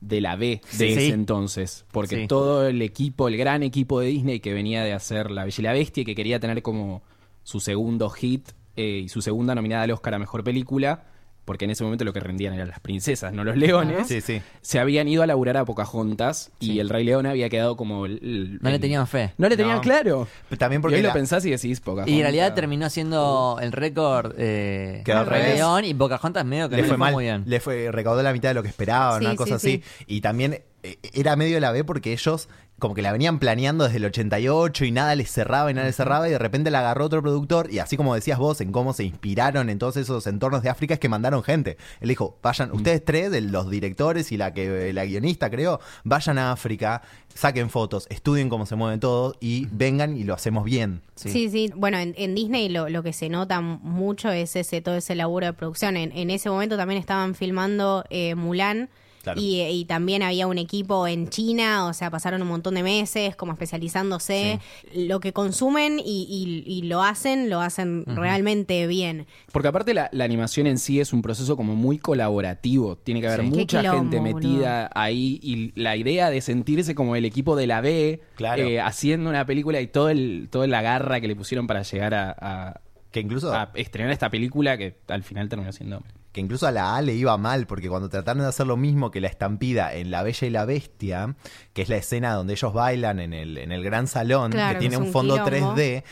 [0.00, 0.84] de la B de Sí.
[0.86, 2.26] ese entonces, porque Sí.
[2.26, 5.62] todo el equipo, el gran equipo de Disney que venía de hacer La Bella y
[5.62, 7.02] la Bestia y que quería tener como
[7.44, 11.04] su segundo hit eh, y su segunda nominada al Oscar a Mejor Película,
[11.44, 14.40] porque en ese momento lo que rendían eran las princesas, no los leones, Sí, sí.
[14.60, 16.80] se habían ido a laburar a Pocahontas y Sí.
[16.80, 18.06] el Rey León había quedado como...
[18.06, 19.32] el- el- No le tenían fe.
[19.38, 19.82] No le tenían No.
[19.82, 20.28] claro.
[20.48, 22.12] Pero También y porque hoy lo pensás y decís Pocahontas.
[22.12, 25.56] Y en realidad terminó siendo el récord eh, Quedó el Rey.
[25.56, 27.42] León y Pocahontas medio que le no fue mal, muy bien.
[27.44, 30.04] le fue recaudó la mitad de lo que esperaban, Sí, una cosa sí, así.
[30.06, 32.48] Y también eh, era medio la B porque ellos
[32.82, 35.94] como que la venían planeando desde el 88 y nada les cerraba y nada les
[35.94, 38.92] cerraba y de repente la agarró otro productor y así como decías vos en cómo
[38.92, 41.76] se inspiraron en todos esos entornos de África es que mandaron gente.
[42.00, 46.50] Él dijo, vayan, ustedes tres, los directores y la que la guionista creo, vayan a
[46.50, 51.02] África, saquen fotos, estudien cómo se mueven todos y vengan y lo hacemos bien.
[51.14, 51.30] Sí.
[51.30, 51.70] Sí, sí.
[51.76, 55.46] Bueno, en, en Disney lo, lo que se nota mucho es ese todo ese laburo
[55.46, 55.96] de producción.
[55.96, 58.90] En, en ese momento también estaban filmando eh, Mulan.
[59.22, 59.40] Claro.
[59.40, 63.36] Y, y también había un equipo en China, o sea, pasaron un montón de meses
[63.36, 64.58] como especializándose.
[64.94, 69.26] Lo que consumen y, y- y lo hacen, lo hacen realmente bien.
[69.52, 72.96] Porque aparte la, la animación en sí es un proceso como muy colaborativo.
[72.96, 73.46] Tiene que haber Sí.
[73.46, 77.80] Mucha quilombo, gente metida ahí y la idea de sentirse como el equipo de la
[77.80, 78.62] B Claro.
[78.62, 82.14] eh, haciendo una película y todo el, toda la garra que le pusieron para llegar
[82.14, 82.80] a, a-
[83.10, 83.52] Que incluso...
[83.54, 86.02] a estrenar esta película que al final terminó siendo...
[86.32, 89.10] que incluso a la A le iba mal, porque cuando trataron de hacer lo mismo
[89.10, 91.36] que la estampida en La Bella y la Bestia,
[91.74, 94.80] que es la escena donde ellos bailan en el, en el gran salón, Claro, que
[94.80, 95.74] tiene un un fondo quilombo.
[95.74, 96.04] 3D,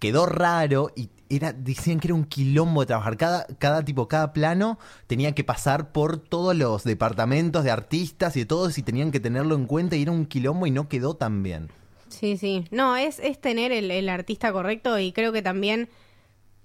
[0.00, 3.16] quedó raro y era, decían que era un quilombo de trabajar.
[3.16, 8.40] Cada, cada tipo, cada plano tenía que pasar por todos los departamentos de artistas y
[8.40, 11.14] de todos y tenían que tenerlo en cuenta y era un quilombo y no quedó
[11.14, 11.68] tan bien.
[12.08, 12.64] Sí, sí.
[12.72, 15.88] No, es, es tener el, el artista correcto y creo que también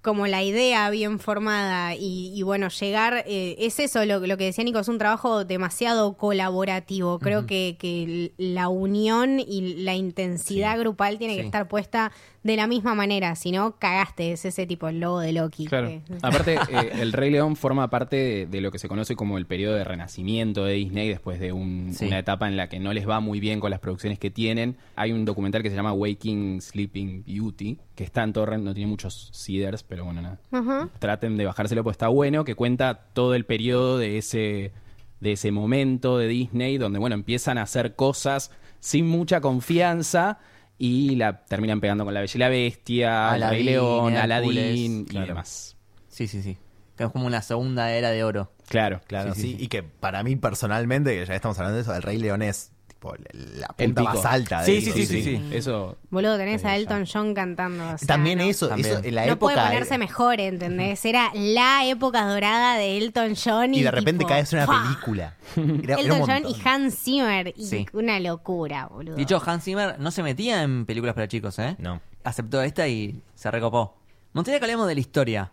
[0.05, 4.45] como la idea bien formada y, y bueno, llegar, eh, es eso lo, lo que
[4.45, 7.19] decía Nico, es un trabajo demasiado colaborativo.
[7.19, 10.79] Creo que, que la unión y la intensidad Sí.
[10.79, 12.11] grupal tiene que estar puesta
[12.43, 15.65] de la misma manera, si no, cagaste, es ese tipo, el logo de Loki.
[15.65, 15.87] Claro.
[15.87, 19.39] que- Aparte, eh, el Rey León forma parte de, de lo que se conoce como
[19.39, 22.05] el periodo de renacimiento de Disney después de un- Sí.
[22.05, 24.77] una etapa en la que no les va muy bien con las producciones que tienen.
[24.95, 28.89] Hay un documental que se llama Waking Sleeping Beauty, que está en Torrent, no tiene
[28.89, 30.89] muchos seeders, pero bueno, nada.
[30.99, 34.73] Traten de bajárselo porque está bueno, que cuenta todo el periodo de ese,
[35.21, 40.39] de ese momento de Disney donde, bueno, empiezan a hacer cosas sin mucha confianza
[40.77, 45.01] y la terminan pegando con La Bella y la Bestia, El Rey Aladdin, León, Aladdin
[45.01, 45.27] y claro.
[45.27, 45.77] demás.
[46.09, 46.57] Sí, sí, sí.
[46.97, 48.51] Que es como una segunda era de oro.
[48.67, 49.63] Claro, Claro, sí, Sí, sí, sí.
[49.63, 52.71] Y que para mí personalmente, que ya estamos hablando de eso, el Rey León es
[53.13, 54.59] tipo la punta más alta.
[54.61, 55.41] de Sí, sí, sí, sí, sí.
[55.51, 55.97] Eso.
[56.09, 56.75] Boludo, tenés a ya.
[56.77, 57.83] Elton John cantando.
[57.93, 58.93] o sea, También no- eso, También.
[58.97, 59.53] eso en la no época.
[59.53, 61.03] puede ponerse mejor, ¿entendés?
[61.05, 64.65] Era la época dorada de Elton John y, y de repente tipo, caes en una
[64.65, 64.83] ¡fua!
[64.83, 65.35] película.
[65.83, 67.53] Era- Elton John y Hans Zimmer.
[67.57, 67.85] Y Sí.
[67.93, 69.15] una locura, boludo.
[69.15, 71.75] Dicho, Hans Zimmer no se metía en películas para chicos, ¿eh?
[71.79, 72.01] No.
[72.23, 73.97] Aceptó esta y se recopó.
[74.33, 75.51] Me gustaría que hablemos de la historia.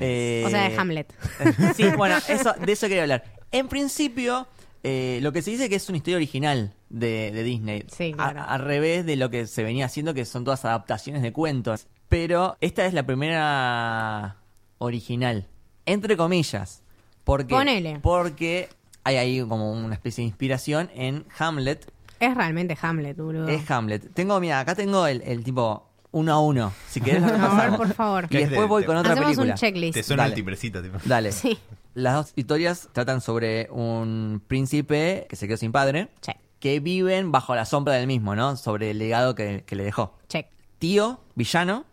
[0.00, 1.14] Eh, o sea, de Hamlet.
[1.76, 3.24] sí, bueno, eso, de eso quería hablar.
[3.50, 4.46] En principio,
[4.82, 7.84] eh, lo que se dice es que es una historia original de, de Disney.
[7.90, 8.40] Sí, claro.
[8.40, 11.86] A- al revés de lo que se venía haciendo, que son todas adaptaciones de cuentos.
[12.08, 14.36] Pero esta es la primera
[14.78, 15.46] original.
[15.86, 16.82] Entre comillas.
[17.24, 17.98] Porque, Ponele.
[18.00, 18.68] Porque
[19.04, 21.90] hay ahí como una especie de inspiración en Hamlet.
[22.20, 23.48] Es realmente Hamlet, boludo.
[23.48, 24.12] Es Hamlet.
[24.14, 26.72] Tengo, mira, acá tengo el, el tipo uno a uno.
[26.88, 27.76] Si querés lo ver, repasamos.
[27.78, 28.24] por favor.
[28.24, 29.52] Y ¿Qué es después de- voy con otra Hacemos película.
[29.52, 29.94] un checklist.
[29.94, 30.32] Te suena Dale.
[30.32, 30.98] el timbrecito, tipo.
[31.04, 31.32] Dale.
[31.32, 31.58] Sí.
[31.98, 37.32] Las dos historias tratan sobre un príncipe que se quedó sin padre, Check, que viven
[37.32, 38.56] bajo la sombra del mismo, ¿no?
[38.56, 40.16] Sobre el legado que, que le dejó.
[40.28, 40.46] check,
[40.78, 41.84] Tío, villano,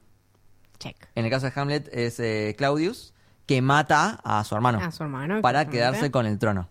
[0.77, 0.95] check.
[1.15, 3.13] en el caso de Hamlet es eh, Claudius,
[3.47, 5.41] que mata a su hermano A su hermano.
[5.41, 6.69] para quedarse con el trono.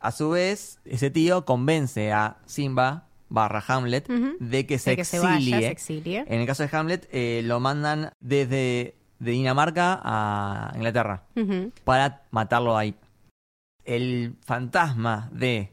[0.00, 4.08] A su vez, ese tío convence a Simba barra Hamlet
[4.40, 5.54] de que se De que se exilie.
[5.54, 6.24] vaya, se exilie.
[6.26, 11.22] En el caso de Hamlet, eh, lo mandan desde de Dinamarca a Inglaterra
[11.84, 12.94] para matarlo ahí.
[13.84, 15.72] El fantasma de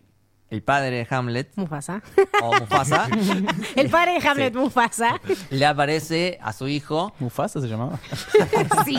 [0.49, 2.01] el padre de Hamlet, Mufasa.
[2.41, 3.10] o Mufasa,
[3.75, 4.60] El padre de Hamlet, Sí.
[4.60, 5.19] Mufasa.
[5.49, 7.13] le aparece a su hijo.
[7.19, 7.99] ¿Mufasa se llamaba?
[8.86, 8.97] sí.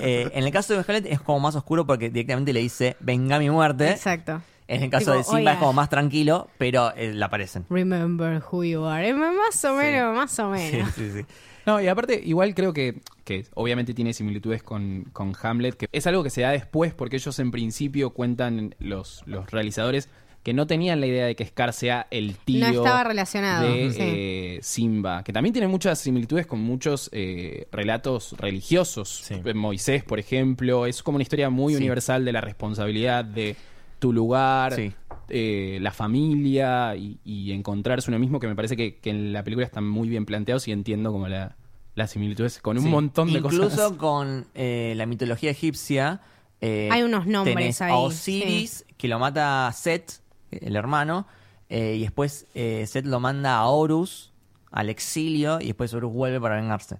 [0.00, 3.38] Eh, en el caso de Hamlet es como más oscuro porque directamente le dice, venga
[3.40, 3.90] mi muerte.
[3.90, 4.40] Exacto.
[4.68, 5.52] En el caso Tipo, de Simba oiga.
[5.54, 7.66] es como más tranquilo, pero eh, le aparecen.
[7.70, 9.12] Remember who you are.
[9.14, 10.90] Más o menos, más o menos.
[10.94, 11.24] sí, sí.
[11.66, 16.06] No, y aparte, igual creo que, que obviamente tiene similitudes con, con Hamlet, que es
[16.06, 20.08] algo que se da después porque ellos en principio cuentan, los, los realizadores,
[20.44, 23.90] que no tenían la idea de que Scar sea el tío No estaba relacionado, de
[23.90, 23.98] sí.
[24.00, 29.08] eh, Simba, que también tiene muchas similitudes con muchos eh, relatos religiosos.
[29.24, 29.34] Sí.
[29.44, 31.78] Eh, Moisés, por ejemplo, es como una historia muy Sí.
[31.78, 33.56] universal de la responsabilidad de
[33.98, 34.92] tu lugar, Sí.
[35.28, 39.42] Eh, la familia y, y encontrarse uno mismo, que me parece que, que en la
[39.44, 41.56] película están muy bien planteados y entiendo como la,
[41.94, 42.88] las similitudes con un Sí.
[42.88, 43.92] montón de Incluso cosas.
[43.92, 46.20] con eh, la mitología egipcia,
[46.62, 51.26] Eh, Hay unos nombres tenés ahí, A Osiris, que lo mata Set, el hermano.
[51.68, 54.32] eh, y después eh, Set lo manda a Horus,
[54.70, 55.58] al exilio.
[55.60, 56.96] Y después Horus vuelve para vengarse.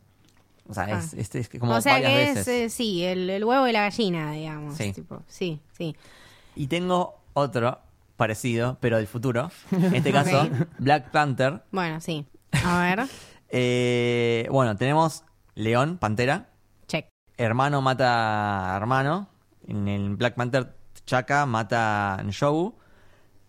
[0.69, 0.99] O sea, Ah.
[0.99, 2.49] es, es- es como o sea varias que veces.
[2.49, 4.77] es, eh, sí, el, el huevo y la gallina, digamos.
[4.77, 4.93] Sí.
[4.93, 5.95] tipo, sí, sí.
[6.55, 7.79] Y tengo otro
[8.17, 9.51] parecido, pero del futuro.
[9.71, 10.53] En este caso, Ok.
[10.79, 11.63] Black Panther.
[11.71, 12.27] Bueno, sí.
[12.65, 13.01] A ver,
[13.49, 15.25] Eh, bueno, tenemos
[15.55, 16.49] León, Pantera.
[16.89, 17.07] check.
[17.37, 19.29] Hermano mata a hermano.
[19.69, 20.75] En el Black Panther,
[21.07, 22.77] Chaka mata a Njogu.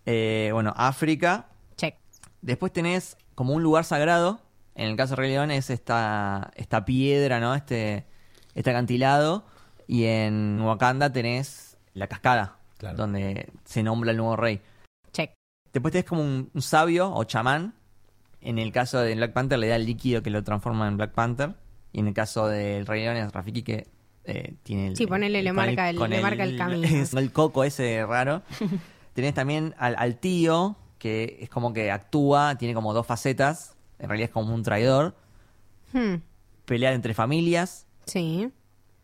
[0.06, 1.48] Eh, bueno, África.
[1.76, 1.96] Check.
[2.42, 4.40] Después tenés como un lugar sagrado.
[4.76, 7.56] En el caso de Rey León es esta, esta piedra, ¿no?
[7.56, 8.06] Este,
[8.54, 9.46] este acantilado.
[9.88, 12.98] Y en Wakanda tenés la cascada, Claro.
[12.98, 14.62] donde se nombra el nuevo rey.
[15.12, 15.32] Check.
[15.74, 17.74] Después tenés como un, un sabio o chamán.
[18.42, 21.12] En el caso de Black Panther le da el líquido que lo transforma en Black
[21.14, 21.56] Panther.
[21.92, 23.88] Y en el caso del Rey León es Rafiki que
[24.26, 24.96] eh, tiene el...
[24.98, 26.88] Sí, ponele, le marca el- le marca el camino.
[27.20, 28.44] el coco ese raro.
[29.14, 33.76] tenés también al, al tío, que es como que actúa, tiene como dos facetas.
[34.00, 35.16] En realidad es como un traidor.
[35.94, 36.16] Hmm,
[36.66, 37.88] Pelear entre familias.
[38.06, 38.52] Sí.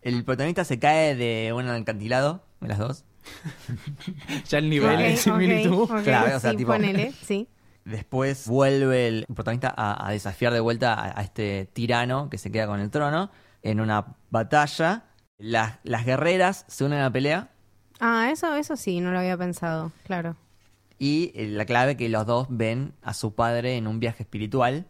[0.01, 3.05] El protagonista se cae de un acantilado, de las dos.
[4.49, 5.81] Ya el nivel Ok, de similitud.
[5.83, 7.47] ok, ok, Claro, o sea, sí, tipo- ponele, sí.
[7.86, 12.49] Después vuelve el protagonista a, a desafiar de vuelta a, a este tirano que se
[12.49, 13.29] queda con el trono
[13.62, 15.03] en una batalla.
[15.38, 17.49] Las, las guerreras se unen a la pelea
[17.99, 20.36] Ah, eso, eso sí, no lo había pensado, claro.
[20.99, 24.86] y eh, la clave que los dos ven a su padre en un viaje espiritual.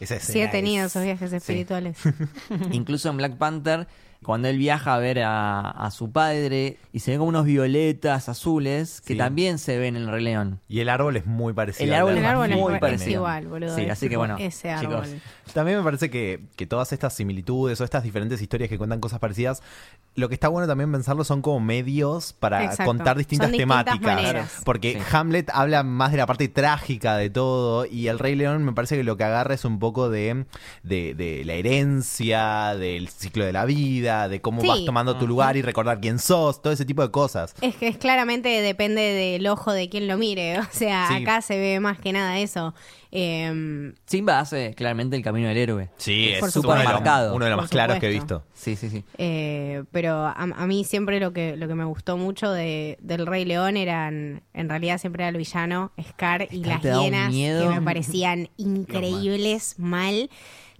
[0.00, 1.98] Esa Sí he tenido es- esos viajes espirituales.
[2.72, 3.86] Incluso en Black Panther,
[4.26, 8.28] cuando él viaja a ver a, a su padre y se ven como unos violetas
[8.28, 9.18] azules que Sí.
[9.18, 10.60] también se ven en el Rey León.
[10.68, 11.84] Y el árbol es muy parecido.
[11.86, 13.12] El árbol El es árbol es, muy es parecido.
[13.12, 13.74] igual, boludo.
[13.76, 14.94] Sí, así que bueno, Ese chicos.
[15.06, 15.20] árbol.
[15.54, 19.20] También me parece que, que todas estas similitudes o estas diferentes historias que cuentan cosas
[19.20, 19.62] parecidas,
[20.16, 22.84] lo que está bueno también pensarlo son como medios para Exacto.
[22.84, 24.14] contar distintas Son distintas temáticas.
[24.16, 24.62] maneras.
[24.64, 24.98] Porque Sí.
[25.16, 28.96] Hamlet habla más de la parte trágica de todo y el Rey León me parece
[28.96, 30.46] que lo que agarra es un poco de,
[30.82, 34.68] de, de la herencia, del ciclo de la vida, de cómo Sí.
[34.68, 37.54] vas tomando tu lugar y recordar quién sos, todo ese tipo de cosas.
[37.60, 40.58] Es que es claramente depende del ojo de quien lo mire.
[40.60, 41.22] O sea, Sí.
[41.22, 42.74] acá se ve más que nada eso.
[43.12, 45.88] Eh, Simba hace claramente el camino del héroe.
[45.96, 46.60] Sí, es supuesto.
[46.60, 47.34] uno de los- marcado.
[47.34, 48.42] uno de los más claros que he visto.
[48.52, 49.04] Sí, sí, sí.
[49.16, 53.26] eh, pero a, a mí siempre lo que, lo que me gustó mucho de, del
[53.26, 57.80] Rey León eran, en realidad siempre era el villano, Scar y las hienas, que me
[57.82, 60.28] parecían increíbles, mal.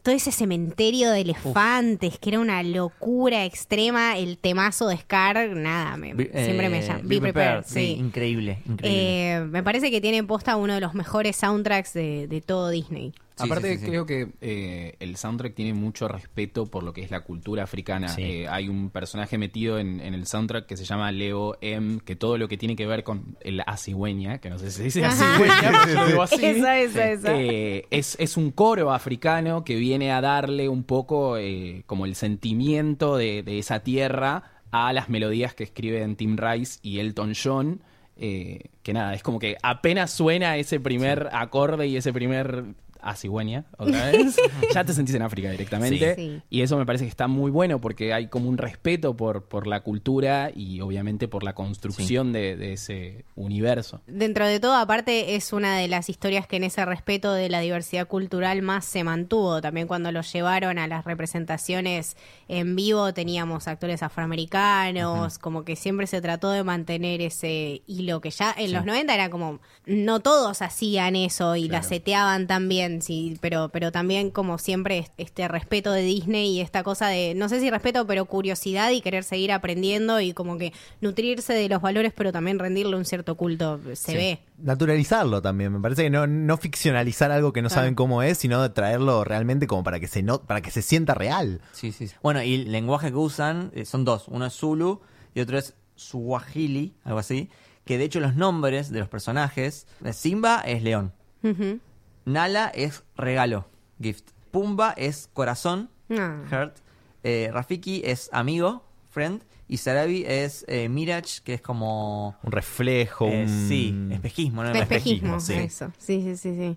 [0.06, 5.96] Todo ese cementerio de elefantes, que era una locura extrema, el temazo de Scar, nada,
[5.96, 7.00] me- Be- siempre me eh, llama.
[7.02, 8.00] Be Be prepared, Prepared, sí, sí.
[8.00, 9.34] increíble, increíble.
[9.34, 12.70] Eh, me parece que tiene en posta uno de los mejores soundtracks de, de todo
[12.70, 13.14] Disney.
[13.38, 13.90] Sí, Aparte, sí, sí, sí.
[13.90, 18.08] creo que eh, el soundtrack tiene mucho respeto por lo que es la cultura africana.
[18.08, 18.22] Sí.
[18.22, 22.16] Eh, hay un personaje metido en, en el soundtrack que se llama Leo M, que
[22.16, 25.04] todo lo que tiene que ver con el acigüeña, que no sé si se dice
[25.04, 25.32] Ajá.
[25.34, 26.42] acigüeña, pero yo digo así.
[26.46, 27.36] Esa, esa, esa.
[27.38, 32.14] Eh, es, es un coro africano que viene a darle un poco eh, como el
[32.14, 37.82] sentimiento de, de esa tierra a las melodías que escriben Tim Rice y Elton John.
[38.16, 42.64] eh, que nada, es como que apenas suena ese primer acorde y ese primer
[43.06, 44.36] a cigüeña, otra vez,
[44.74, 46.14] ya te sentís en África directamente.
[46.14, 46.26] Sí.
[46.26, 46.42] Sí.
[46.50, 49.66] Y eso me parece que está muy bueno porque hay como un respeto por, por
[49.66, 54.00] la cultura y obviamente por la construcción de, de ese universo.
[54.06, 57.60] Dentro de todo, aparte, es una de las historias que en ese respeto de la
[57.60, 59.60] diversidad cultural más se mantuvo.
[59.60, 62.16] También cuando lo llevaron a las representaciones
[62.48, 68.30] en vivo, teníamos actores afroamericanos, como que siempre se trató de mantener ese hilo que
[68.30, 73.38] ya en los 90 era como, no todos hacían eso y la seteaban también, sí,
[73.40, 77.48] pero, pero también como siempre es- este respeto de Disney y esta cosa de, no
[77.48, 81.80] sé si respeto, pero curiosidad y querer seguir aprendiendo y como que nutrirse de los
[81.82, 84.14] valores, pero también rendirle un cierto culto, se Sí.
[84.16, 84.38] ve.
[84.58, 87.82] Naturalizarlo también, me parece que no, no ficcionalizar algo que no Claro.
[87.82, 91.14] saben cómo es, sino traerlo realmente como para que se no, para que se sienta
[91.14, 91.60] real.
[91.72, 92.14] Sí, sí, sí.
[92.22, 94.26] Bueno, y el lenguaje que usan eh, son dos.
[94.28, 95.00] Uno es Zulu
[95.34, 97.50] y otro es Swahili, algo así.
[97.84, 101.12] Que de hecho los nombres de los personajes, eh, Simba es león,
[101.44, 101.78] Ujú.
[102.26, 103.66] Nala es regalo,
[104.02, 104.30] gift.
[104.50, 106.76] Pumba es corazón, heart.
[107.22, 109.42] Eh, Rafiki es amigo, friend.
[109.68, 112.36] Y Sarabi es eh, Mirage, que es como...
[112.42, 113.68] Un reflejo, eh, un...
[113.68, 114.72] sí, espejismo, ¿no?
[114.72, 115.54] Espejismo, sí.
[115.54, 115.92] eso.
[115.98, 116.76] Sí, sí, sí, sí.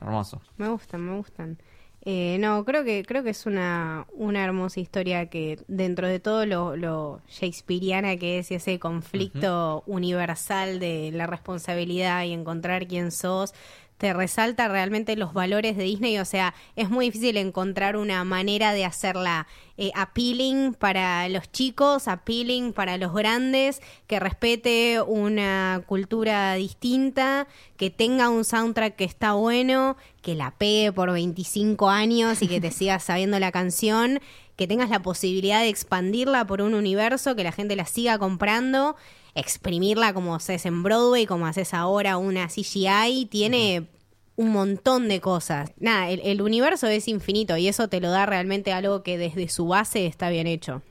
[0.00, 0.40] Hermoso.
[0.56, 1.58] Me gustan, me gustan.
[2.02, 6.46] Eh, no, creo que creo que es una, una hermosa historia que dentro de todo
[6.46, 13.12] lo, lo shakespeariana que es y ese conflicto universal de la responsabilidad y encontrar quién
[13.12, 13.52] sos,
[14.00, 16.18] te resalta realmente los valores de Disney.
[16.18, 19.46] O sea, es muy difícil encontrar una manera de hacerla
[19.76, 27.46] eh, appealing para los chicos, appealing para los grandes, que respete una cultura distinta,
[27.76, 32.58] que tenga un soundtrack que está bueno, que la pegue por 25 años y que
[32.58, 34.20] te sigas sabiendo la canción,
[34.56, 38.96] que tengas la posibilidad de expandirla por un universo, que la gente la siga comprando
[39.34, 43.88] exprimirla como haces en Broadway, como haces ahora una CGI, tiene
[44.36, 45.70] un montón de cosas.
[45.78, 49.66] Nada, el, universo es infinito y eso te lo da realmente algo que desde su
[49.66, 50.82] base está bien hecho.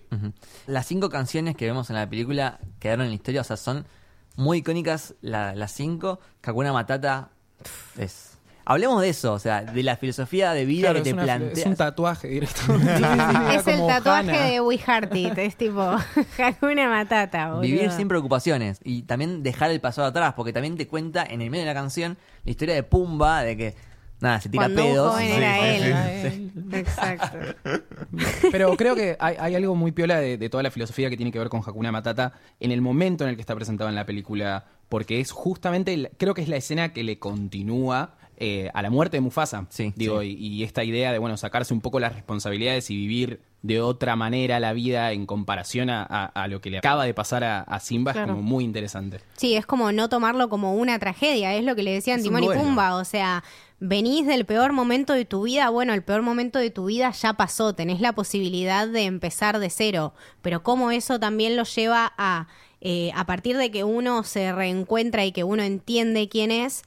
[0.67, 3.85] Las cinco canciones que vemos en la película quedaron en la historia, o sea, son
[4.35, 6.19] muy icónicas la- las cinco.
[6.41, 7.29] Kakuna Matata
[7.97, 8.28] es...
[8.72, 11.57] Hablemos de eso, o sea, de la filosofía de vida Claro, que te una- planteas.
[11.57, 12.61] es un tatuaje directo.
[13.53, 15.82] es el tatuaje de We Heart It, es tipo
[16.38, 17.61] Hakuna Matata, boludo.
[17.61, 21.49] Vivir sin preocupaciones y también dejar el pasado atrás, porque también te cuenta en el
[21.49, 23.76] medio de la canción la historia de Pumba, de que,
[24.20, 25.11] nada, se tira Cuando un pedos.
[25.13, 25.84] joven Sí, era sí, él.
[25.84, 26.51] Era él.
[26.74, 27.38] Exacto.
[28.51, 31.32] Pero creo que hay, hay algo muy piola de, de toda la filosofía que tiene
[31.32, 34.05] que ver con Hakuna Matata en el momento en el que está presentado en la
[34.05, 38.81] película, porque es justamente, el- creo que es la escena que le continúa eh, a
[38.81, 39.65] la muerte de Mufasa.
[39.69, 40.35] Sí, Digo, sí.
[40.39, 44.15] Y, y esta idea de, bueno, sacarse un poco las responsabilidades y vivir de otra
[44.15, 47.59] manera la vida en comparación a, a- a lo que le acaba de pasar a,
[47.61, 48.27] a Simba Claro.
[48.31, 49.19] es como muy interesante.
[49.35, 52.47] Sí, es como no tomarlo como una tragedia, es lo que le decían Timón y.
[52.47, 53.43] Pumba, o sea,
[53.81, 57.33] venís del peor momento de tu vida, bueno, el peor momento de tu vida ya
[57.33, 62.47] pasó, tenés la posibilidad de empezar de cero, pero cómo eso también lo lleva a,
[62.81, 66.83] eh, a partir de que uno se reencuentra y que uno entiende quién es,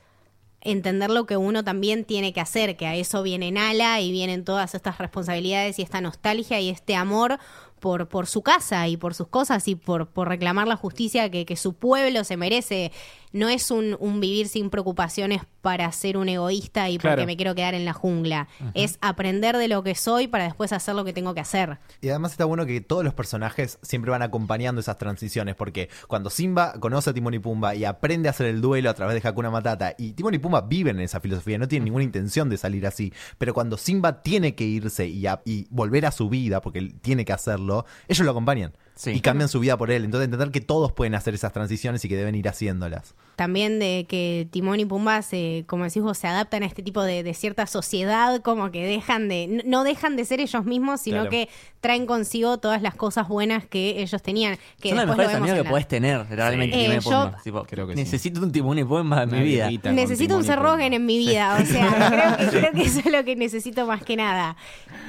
[0.62, 4.44] entender lo que uno también tiene que hacer, que a eso viene Nala y vienen
[4.44, 7.38] todas estas responsabilidades y esta nostalgia y este amor
[7.80, 11.44] por, por su casa y por sus cosas y por, por reclamar la justicia que,
[11.44, 12.92] que su pueblo se merece.
[13.32, 17.26] No es un, un vivir sin preocupaciones para ser un egoísta y porque Claro.
[17.26, 18.48] me quiero quedar en la jungla.
[18.74, 21.78] Es aprender de lo que soy para después hacer lo que tengo que hacer.
[22.00, 26.30] Y además está bueno que todos los personajes siempre van acompañando esas transiciones, porque cuando
[26.30, 29.28] Simba conoce a Timón y Pumba y aprende a hacer el duelo a través de
[29.28, 32.56] Hakuna Matata, y Timón y Pumba viven en esa filosofía, no tienen ninguna intención de
[32.58, 36.60] salir así, pero cuando Simba tiene que irse y, a- y volver a su vida,
[36.60, 38.72] porque él tiene que hacerlo, ellos lo acompañan.
[38.94, 39.10] Sí.
[39.12, 40.04] Y cambian su vida por él.
[40.04, 43.14] Entonces entender que todos pueden hacer esas transiciones y que deben ir haciéndolas.
[43.36, 47.02] También de que Timón y Pumba se, como decís vos, se adaptan a este tipo
[47.02, 51.16] de, de cierta sociedad, como que dejan de, no dejan de ser ellos mismos, sino
[51.22, 51.30] Claro.
[51.30, 51.48] que
[51.80, 54.58] traen consigo todas las cosas buenas que ellos tenían.
[54.80, 56.76] Que Son lo mejores amigos que la- podés tener, realmente.
[56.76, 57.42] Eh, Timón y yo- Pumba.
[57.42, 58.00] Tipo, Creo que sí.
[58.00, 59.90] necesito un timón y Pumba en mi Una vida.
[59.92, 60.96] Necesito un Timón y Sir Rogen Pumba.
[60.96, 64.04] en mi vida, o sea, creo que, creo que eso es lo que necesito más
[64.04, 64.56] que nada.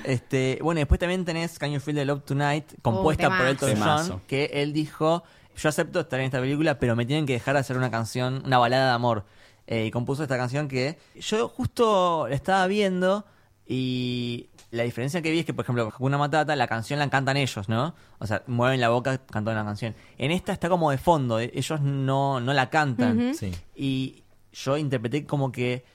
[0.06, 3.52] Este, bueno, después también tenés Can You Feel the Love Tonight, compuesta por temazo.
[3.68, 3.73] Elton.
[3.76, 5.24] John, que él dijo,
[5.56, 8.58] yo acepto estar en esta película, pero me tienen que dejar hacer una canción, una
[8.58, 9.26] balada de amor.
[9.68, 13.26] Eh, y compuso esta canción que yo justo la estaba viendo
[13.66, 17.38] y la diferencia que vi es que, por ejemplo, Hakuna Matata, la canción la cantan
[17.38, 17.96] ellos, ¿no?
[18.20, 19.96] O sea, mueven la boca cantando la canción.
[20.18, 23.36] En esta está como de fondo, eh, ellos no, no la cantan.
[23.36, 23.52] Sí.
[23.76, 25.86] Y yo interpreté como que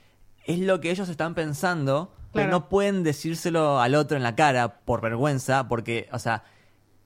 [0.46, 4.80] es lo que ellos están pensando, pero no pueden decírselo al otro en la cara
[4.80, 6.44] por vergüenza, porque, o sea,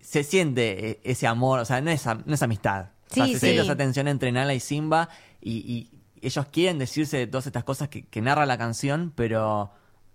[0.03, 2.89] se siente eh, ese amor, o sea, no es, no es amistad.
[3.11, 3.47] O sea, Sí, se sí.
[3.47, 5.09] siente esa tensión entre Nala y Simba
[5.41, 5.91] y, y
[6.27, 9.71] ellos quieren decirse todas estas cosas que, que narra la canción, pero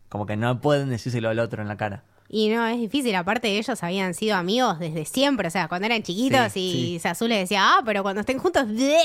[0.10, 2.04] como que no pueden decírselo al otro en la cara.
[2.30, 3.16] Y no, es difícil.
[3.16, 5.48] Aparte, ellos habían sido amigos desde siempre.
[5.48, 8.68] O sea, cuando eran chiquitos Sí, y Sazú le decía, ah, pero cuando estén juntos.
[8.76, 8.98] Digo,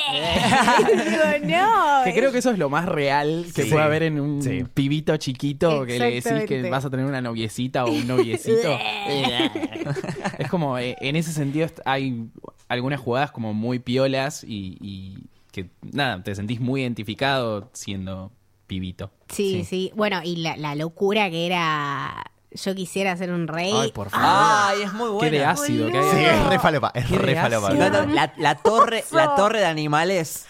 [1.44, 2.04] no.
[2.04, 3.70] Que creo que eso es lo más real que Sí.
[3.70, 4.64] puede haber en un Sí.
[4.74, 8.76] pibito chiquito que le decís que vas a tener una noviecita o un noviecito.
[10.38, 12.26] es como, eh, en ese sentido hay
[12.68, 15.18] algunas jugadas como muy piolas y, y
[15.52, 18.32] que, nada, te sentís muy identificado siendo
[18.66, 19.10] pibito.
[19.28, 19.64] Sí, Sí.
[19.64, 22.24] sí, Bueno, y la, la locura que era.
[22.54, 23.72] Yo quisiera ser un rey.
[23.74, 24.26] Ay, por favor.
[24.28, 26.10] ¡Ay, es muy Qué de ácido que hay.
[26.10, 27.68] Sí, es re falopa, es Qué re de falopa.
[27.68, 27.90] ácido.
[27.90, 30.46] La, la- la torre, la torre de animales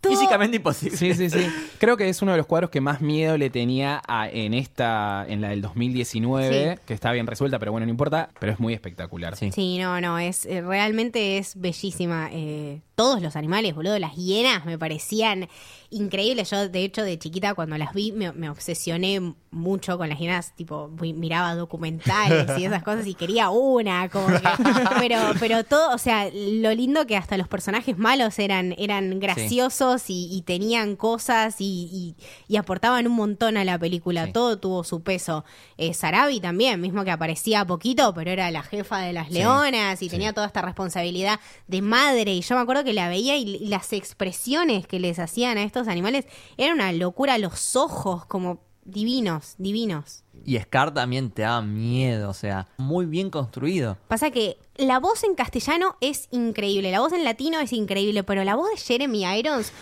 [0.00, 0.96] Todo- físicamente imposible.
[0.96, 1.46] Sí, sí, sí.
[1.78, 5.24] Creo que es uno de los cuadros que más miedo le tenía a- en esta,
[5.28, 6.80] en la del 2019, Sí.
[6.86, 9.36] que está bien resuelta, pero bueno, no importa, pero es muy espectacular.
[9.36, 9.50] Sí.
[9.52, 12.28] Sí, no, no, es eh, realmente es bellísima.
[12.32, 15.48] Eh, todos los animales, boludo, las hienas me parecían
[15.90, 16.50] increíbles.
[16.50, 20.54] Yo, de hecho, de chiquita cuando las vi me, me obsesioné mucho con las hienas,
[20.56, 24.40] tipo miraba documentales y esas cosas y quería una, como que-
[24.98, 29.97] pero, pero todo, o sea, lo lindo que hasta los personajes malos eran, eran graciosos
[30.08, 32.14] y, y tenían cosas y, y-
[32.48, 34.26] y aportaban un montón a la película.
[34.26, 34.32] Sí.
[34.32, 35.44] Todo tuvo su peso.
[35.76, 40.08] Eh, Sarabi también, mismo que aparecía poquito, pero era la jefa de las leonas y
[40.08, 42.34] tenía toda esta responsabilidad de madre.
[42.34, 45.62] Y yo me acuerdo que la veía y, y las expresiones que les hacían a
[45.62, 46.26] estos animales
[46.56, 47.38] era una locura.
[47.38, 50.24] Los ojos como divinos, divinos.
[50.44, 53.96] Y Scar también te da miedo, o sea, muy bien construido.
[54.08, 58.44] Pasa que la voz en castellano es increíble, la voz en latino es increíble, pero
[58.44, 59.72] la voz de Jeremy Irons,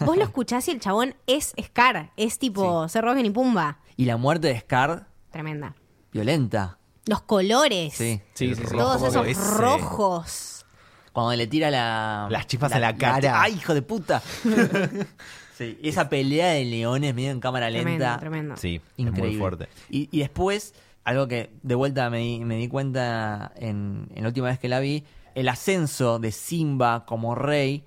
[0.00, 3.78] vos lo escuchás y el chabón es Scar, es tipo Ser Rogen y Pumba.
[3.96, 5.74] Y la muerte de Scar, Tremenda.
[6.12, 6.78] violenta.
[7.06, 8.20] Los colores, Sí.
[8.34, 8.76] Sí, sí, sí.
[8.76, 9.40] todos esos ese.
[9.56, 10.66] rojos.
[11.12, 12.28] Cuando le tira la...
[12.30, 13.40] Las chispas en la cara.
[13.42, 14.22] ¡Ay, hijo de puta!
[15.58, 18.18] sí, y esa pelea de leones medio en cámara Tremendo, lenta.
[18.18, 18.56] tremendo.
[18.56, 19.30] Sí, es Increíble.
[19.32, 19.68] muy fuerte.
[19.90, 24.28] Y, y después, algo que de vuelta me di, me di cuenta en, en la
[24.28, 25.04] última vez que la vi,
[25.34, 27.84] el ascenso de Simba como rey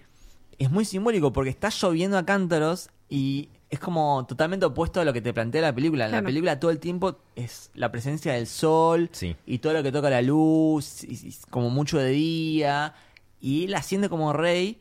[0.59, 5.11] es muy simbólico porque está lloviendo a cántaros y es como totalmente opuesto a lo
[5.13, 6.05] que te plantea la película.
[6.05, 9.35] En la película todo el tiempo es la presencia del sol Sí.
[9.45, 12.93] y todo lo que toca la luz, y- y como mucho de día.
[13.39, 14.79] Y él asciende como rey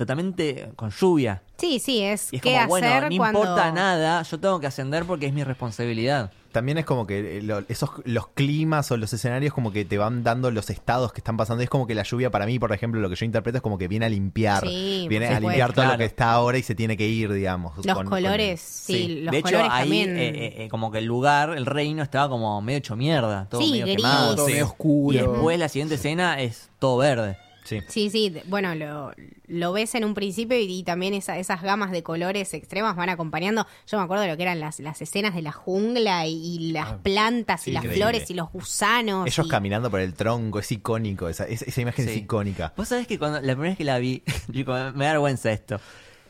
[0.00, 1.42] totalmente con lluvia.
[1.58, 3.40] Sí, sí, es Y es qué como, bueno, hacer no cuando...
[3.40, 6.32] importa nada, yo tengo que ascender porque es mi responsabilidad.
[6.52, 9.98] También es como que eh, lo- esos los climas o los escenarios como que te
[9.98, 11.62] van dando los estados que están pasando.
[11.62, 13.76] Es como que la lluvia para mí, por ejemplo, lo que yo interpreto es como
[13.78, 14.66] que viene a limpiar.
[14.66, 17.76] Sí, viene a limpiar todo lo que está ahora y se tiene que ir, digamos.
[17.76, 20.16] Los con- con- colores, sí, los de hecho, colores ahí también...
[20.16, 23.70] eh, eh, como que el lugar, el reino, estaba como medio hecho mierda, todo Sí,
[23.72, 23.96] medio gris.
[23.96, 24.34] quemado.
[24.34, 24.52] Todo Sí.
[24.52, 25.16] medio oscuro.
[25.18, 27.36] Y después la siguiente escena es todo verde.
[27.64, 27.80] Sí.
[27.88, 29.12] Sí, sí, bueno, lo,
[29.46, 33.08] lo ves en un principio y, y también esa- esas gamas de colores extremas van
[33.10, 33.66] acompañando.
[33.86, 36.72] Yo me acuerdo de lo que eran las, las escenas de la jungla y, y
[36.72, 38.04] las plantas y las increíble.
[38.04, 39.26] flores y los gusanos.
[39.26, 41.28] Ellos y- caminando por el tronco, es icónico.
[41.28, 42.72] Esa, esa, esa imagen es icónica.
[42.76, 45.80] Vos sabés que cuando la primera vez que la vi, me, da vergüenza esto.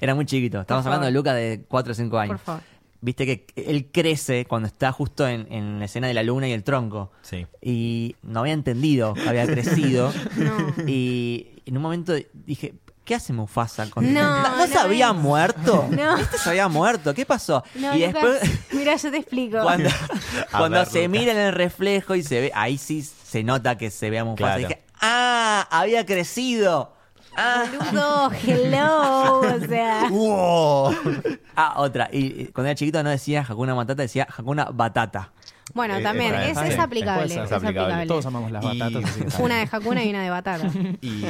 [0.00, 0.60] Era muy chiquito.
[0.62, 1.18] Estamos hablando de favor.
[1.20, 2.36] Luca de 4 o 5 años.
[2.36, 2.62] Por favor.
[3.02, 6.52] Viste que él crece cuando está justo en, en la escena de la luna y
[6.52, 7.12] el tronco.
[7.22, 7.46] Sí.
[7.62, 10.12] Y no había entendido que había crecido.
[10.36, 10.74] No.
[10.86, 12.74] Y en un momento dije,
[13.04, 15.14] ¿qué hace Mufasa con No, ¿No, no se había es.
[15.16, 15.88] muerto?
[15.90, 16.16] No.
[16.18, 17.14] Este se había muerto.
[17.14, 17.64] ¿Qué pasó?
[17.74, 19.62] No, y Lucas, después mira, yo te explico.
[19.62, 19.88] cuando,
[20.50, 21.10] cuando ver, se Lucas.
[21.20, 24.24] mira en el reflejo y se ve, ahí sí se nota que se ve a
[24.24, 24.44] Mufasa.
[24.56, 24.60] Claro.
[24.60, 26.92] Y dije, ah, había crecido.
[27.42, 30.08] Ah, Boludo, hello, o sea...
[30.10, 30.94] ¡Wow!
[31.56, 32.08] ah, otra.
[32.12, 35.32] Y y cuando era chiquito no decía Hakuna Matata, decía Hakuna Batata.
[35.72, 37.44] Bueno, Eh, también, bien, es, es aplicable, Puede ser.
[37.44, 37.80] es Es aplicable.
[37.80, 38.06] aplicable.
[38.08, 39.04] Todos amamos las Y- batatas.
[39.10, 39.68] así que está Una bien.
[39.70, 40.66] de Hakuna y una de Batata.
[41.00, 41.24] Y,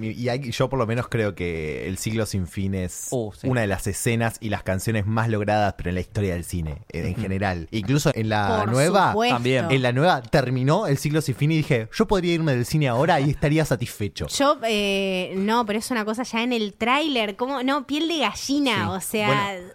[0.00, 3.46] y hay- yo por lo menos creo que El siglo sin fin es Oh, sí.
[3.48, 6.78] una de las escenas y las canciones más logradas pero en la historia del cine,
[6.90, 7.68] en general.
[7.70, 9.12] Incluso en la Por nueva...
[9.12, 9.36] supuesto.
[9.36, 9.66] También.
[9.70, 12.88] En la nueva terminó El siglo sin fin y dije, yo podría irme del cine
[12.88, 14.26] ahora y estaría satisfecho.
[14.28, 18.18] Yo, eh, no, pero es una cosa ya en el tráiler, como, no, piel de
[18.18, 18.82] gallina, Sí.
[18.90, 19.68] o sea, Bueno.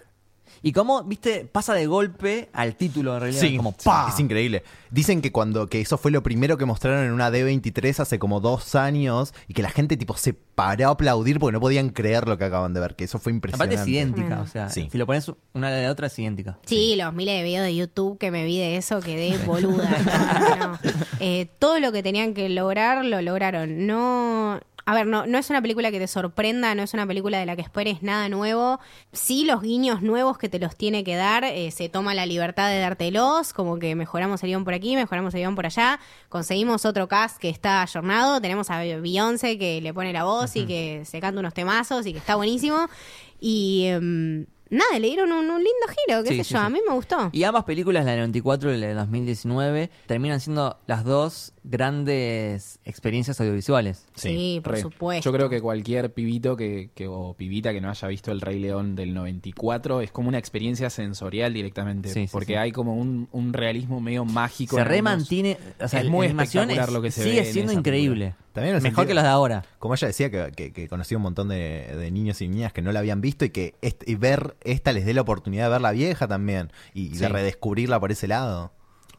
[0.67, 3.39] Y cómo, viste, pasa de golpe al título en realidad.
[3.39, 4.07] Sí, como sí, ¡pa!
[4.11, 4.63] es increíble.
[4.89, 8.39] Dicen que cuando que eso fue lo primero que mostraron en una D23 hace como
[8.39, 12.27] dos años y que la gente tipo se paró a aplaudir porque no podían creer
[12.27, 13.75] lo que acaban de ver, que eso fue impresionante.
[13.75, 14.89] Aparte es idéntica, o sea, Sí.
[14.91, 16.57] si lo pones una de la otra es idéntica.
[16.65, 20.57] Sí, los miles de videos de YouTube que me vi de eso quedé boluda.
[20.57, 20.79] No, no.
[21.19, 23.85] Eh, todo lo que tenían que lograr lo lograron.
[23.85, 27.39] No, a ver, no, no es una película que te sorprenda, no es una película
[27.39, 28.79] de la que esperes nada nuevo.
[29.13, 32.69] Sí, los guiños nuevos que te los tiene que dar, eh, se toma la libertad
[32.69, 36.85] de dártelos, como que mejoramos el guion por aquí, mejoramos el guion por allá, conseguimos
[36.85, 41.03] otro cast que está ayornado, tenemos a Beyoncé que le pone la voz y que
[41.05, 42.87] se canta unos temazos y que está buenísimo.
[43.39, 46.65] Y em, nada, le dieron un, un lindo giro, qué Sí, sé sí, yo, sí.
[46.65, 47.29] a mí me gustó.
[47.31, 52.79] Y ambas películas, la del 94 y la de 2019, terminan siendo las dos grandes
[52.83, 54.05] experiencias audiovisuales.
[54.15, 54.81] Sí, por Re.
[54.81, 55.29] supuesto.
[55.29, 58.59] Yo creo que cualquier pibito que, que- o pibita que no haya visto El Rey
[58.59, 62.09] León del 94 es como una experiencia sensorial directamente.
[62.09, 62.55] Sí, porque sí.
[62.55, 64.75] hay como un, un realismo medio mágico.
[64.77, 68.35] Se remantiene, o sea, Es muy espectacular es- lo que se sigue ve siendo increíble.
[68.53, 69.65] También Mejor sentido- que las de ahora.
[69.79, 72.81] Como ella decía, que, que, que conocía un montón de, de niños y niñas que
[72.81, 75.71] no la habían visto y que est- y ver esta les dé la oportunidad de
[75.71, 77.25] ver la vieja también y de Sí.
[77.27, 78.71] redescubrirla por ese lado.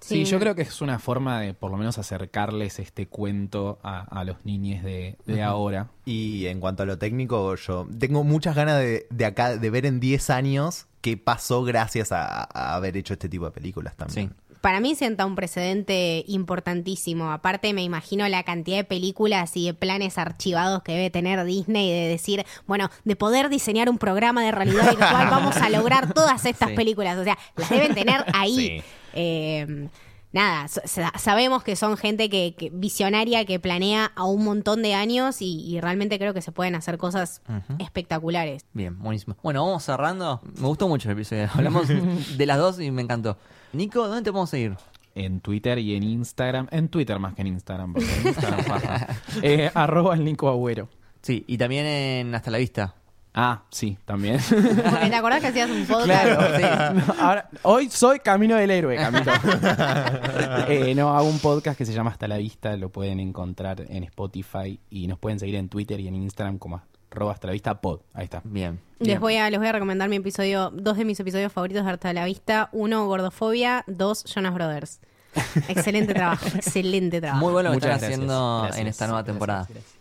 [0.07, 0.31] Sí, Sí.
[0.31, 4.25] yo creo que es una forma de por lo menos acercarles este cuento a, a
[4.25, 5.89] los niños de, de ahora.
[6.05, 9.85] Y en cuanto a lo técnico, yo tengo muchas ganas de, de acá de ver
[9.87, 14.29] en 10 años qué pasó gracias a, a haber hecho este tipo de películas también.
[14.29, 14.35] Sí.
[14.61, 17.31] Para mí sienta un precedente importantísimo.
[17.31, 21.91] Aparte, me imagino la cantidad de películas y de planes archivados que debe tener Disney
[21.93, 25.69] de decir, bueno, de poder diseñar un programa de realidad en el cual vamos a
[25.71, 26.75] lograr todas estas Sí.
[26.75, 27.17] películas.
[27.19, 28.57] O sea, las deben tener ahí.
[28.57, 28.83] Sí.
[29.17, 29.89] Eh,
[30.33, 34.83] nada, sa- sa- sabemos que son gente que, que visionaria, que planea a un montón
[34.83, 37.41] de años y, y realmente creo que se pueden hacer cosas
[37.79, 38.65] espectaculares.
[38.73, 39.37] Bien, buenísimo.
[39.43, 40.41] Bueno, vamos cerrando.
[40.61, 41.49] Me gustó mucho el episodio.
[41.55, 43.39] Hablamos de las dos y me encantó.
[43.73, 44.77] Nico, ¿dónde te podemos seguir?
[45.15, 46.69] En Twitter y en Instagram.
[46.71, 49.09] En Twitter más que en Instagram, porque en Instagram pasa.
[49.43, 50.89] Eh, arroba el Nico Agüero.
[51.23, 52.95] Sí, y también en Hasta la Vista.
[53.39, 54.41] Ah, sí, también.
[54.49, 56.07] Porque te acordás que hacías un podcast.
[56.07, 57.07] Claro, sí.
[57.07, 59.31] No, ahora, hoy soy Camino del Héroe, Camito.
[60.69, 64.05] Eh, no, hago un podcast que se llama Hasta la Vista, lo pueden encontrar en
[64.05, 66.81] Spotify y nos pueden seguir en Twitter y en Instagram como
[67.11, 68.01] arroba hasta la vista pod.
[68.15, 68.41] Ahí está.
[68.45, 68.81] Bien.
[69.01, 71.91] Les voy, a, les voy a recomendar mi episodio, dos de mis episodios favoritos de
[71.91, 72.71] Harta de la Vista.
[72.73, 73.85] Uno, Gordofobia.
[73.87, 75.01] Dos, Jonas Brothers.
[75.69, 77.45] Excelente trabajo, excelente trabajo.
[77.45, 78.19] Muy bueno lo que Muchas están gracias.
[78.21, 79.67] haciendo Gracias, en esta nueva gracias, temporada.
[79.69, 79.96] gracias.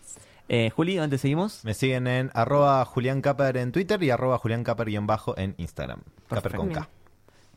[0.48, 1.64] Eh, Juli, ¿dónde seguimos?
[1.64, 6.02] Me siguen en arroba Julián Caper en Twitter y arroba Julián Caper bajo en Instagram.
[6.30, 6.88] Caper con K.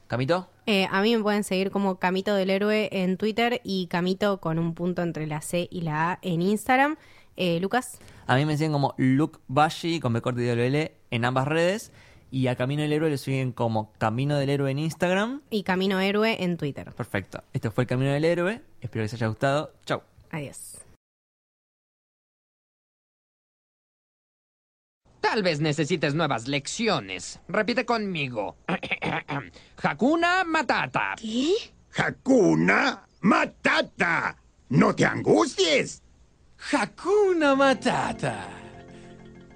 [0.06, 0.48] ¿Camito?
[0.64, 4.58] Eh, a mí me pueden seguir como Camito del Héroe en Twitter y Camito con
[4.58, 6.96] un punto entre la C y la A en Instagram.
[7.36, 7.98] Eh, Lucas.
[8.26, 11.92] A mí me siguen como Luke Bashi con B corte y L en ambas redes.
[12.30, 15.42] Y a Camino del Héroe le siguen como Camino del Héroe en Instagram.
[15.50, 16.90] y Camino Héroe en Twitter.
[16.92, 17.42] Perfecto.
[17.52, 18.62] Este fue el Camino del Héroe.
[18.80, 19.72] Espero que les haya gustado.
[19.84, 20.02] Chau.
[20.30, 20.87] Adiós.
[25.30, 27.38] Tal vez necesites nuevas lecciones.
[27.48, 28.56] Repite conmigo.
[29.82, 31.16] Hakuna Matata.
[31.94, 34.36] Hakuna Matata.
[34.70, 36.02] No te angusties.
[36.72, 38.48] Hakuna Matata.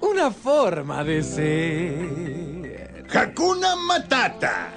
[0.00, 3.06] Una forma de ser.
[3.10, 4.74] Hakuna Matata.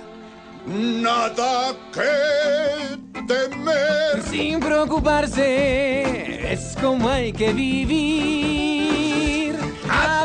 [0.66, 4.24] Nada que temer.
[4.30, 8.96] Sin preocuparse, es como hay que vivir.
[9.90, 10.24] A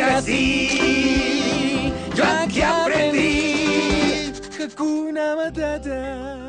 [0.00, 1.92] vivir así.
[2.14, 4.32] Yo aquí aprendí.
[4.58, 6.39] Hakuna Matata.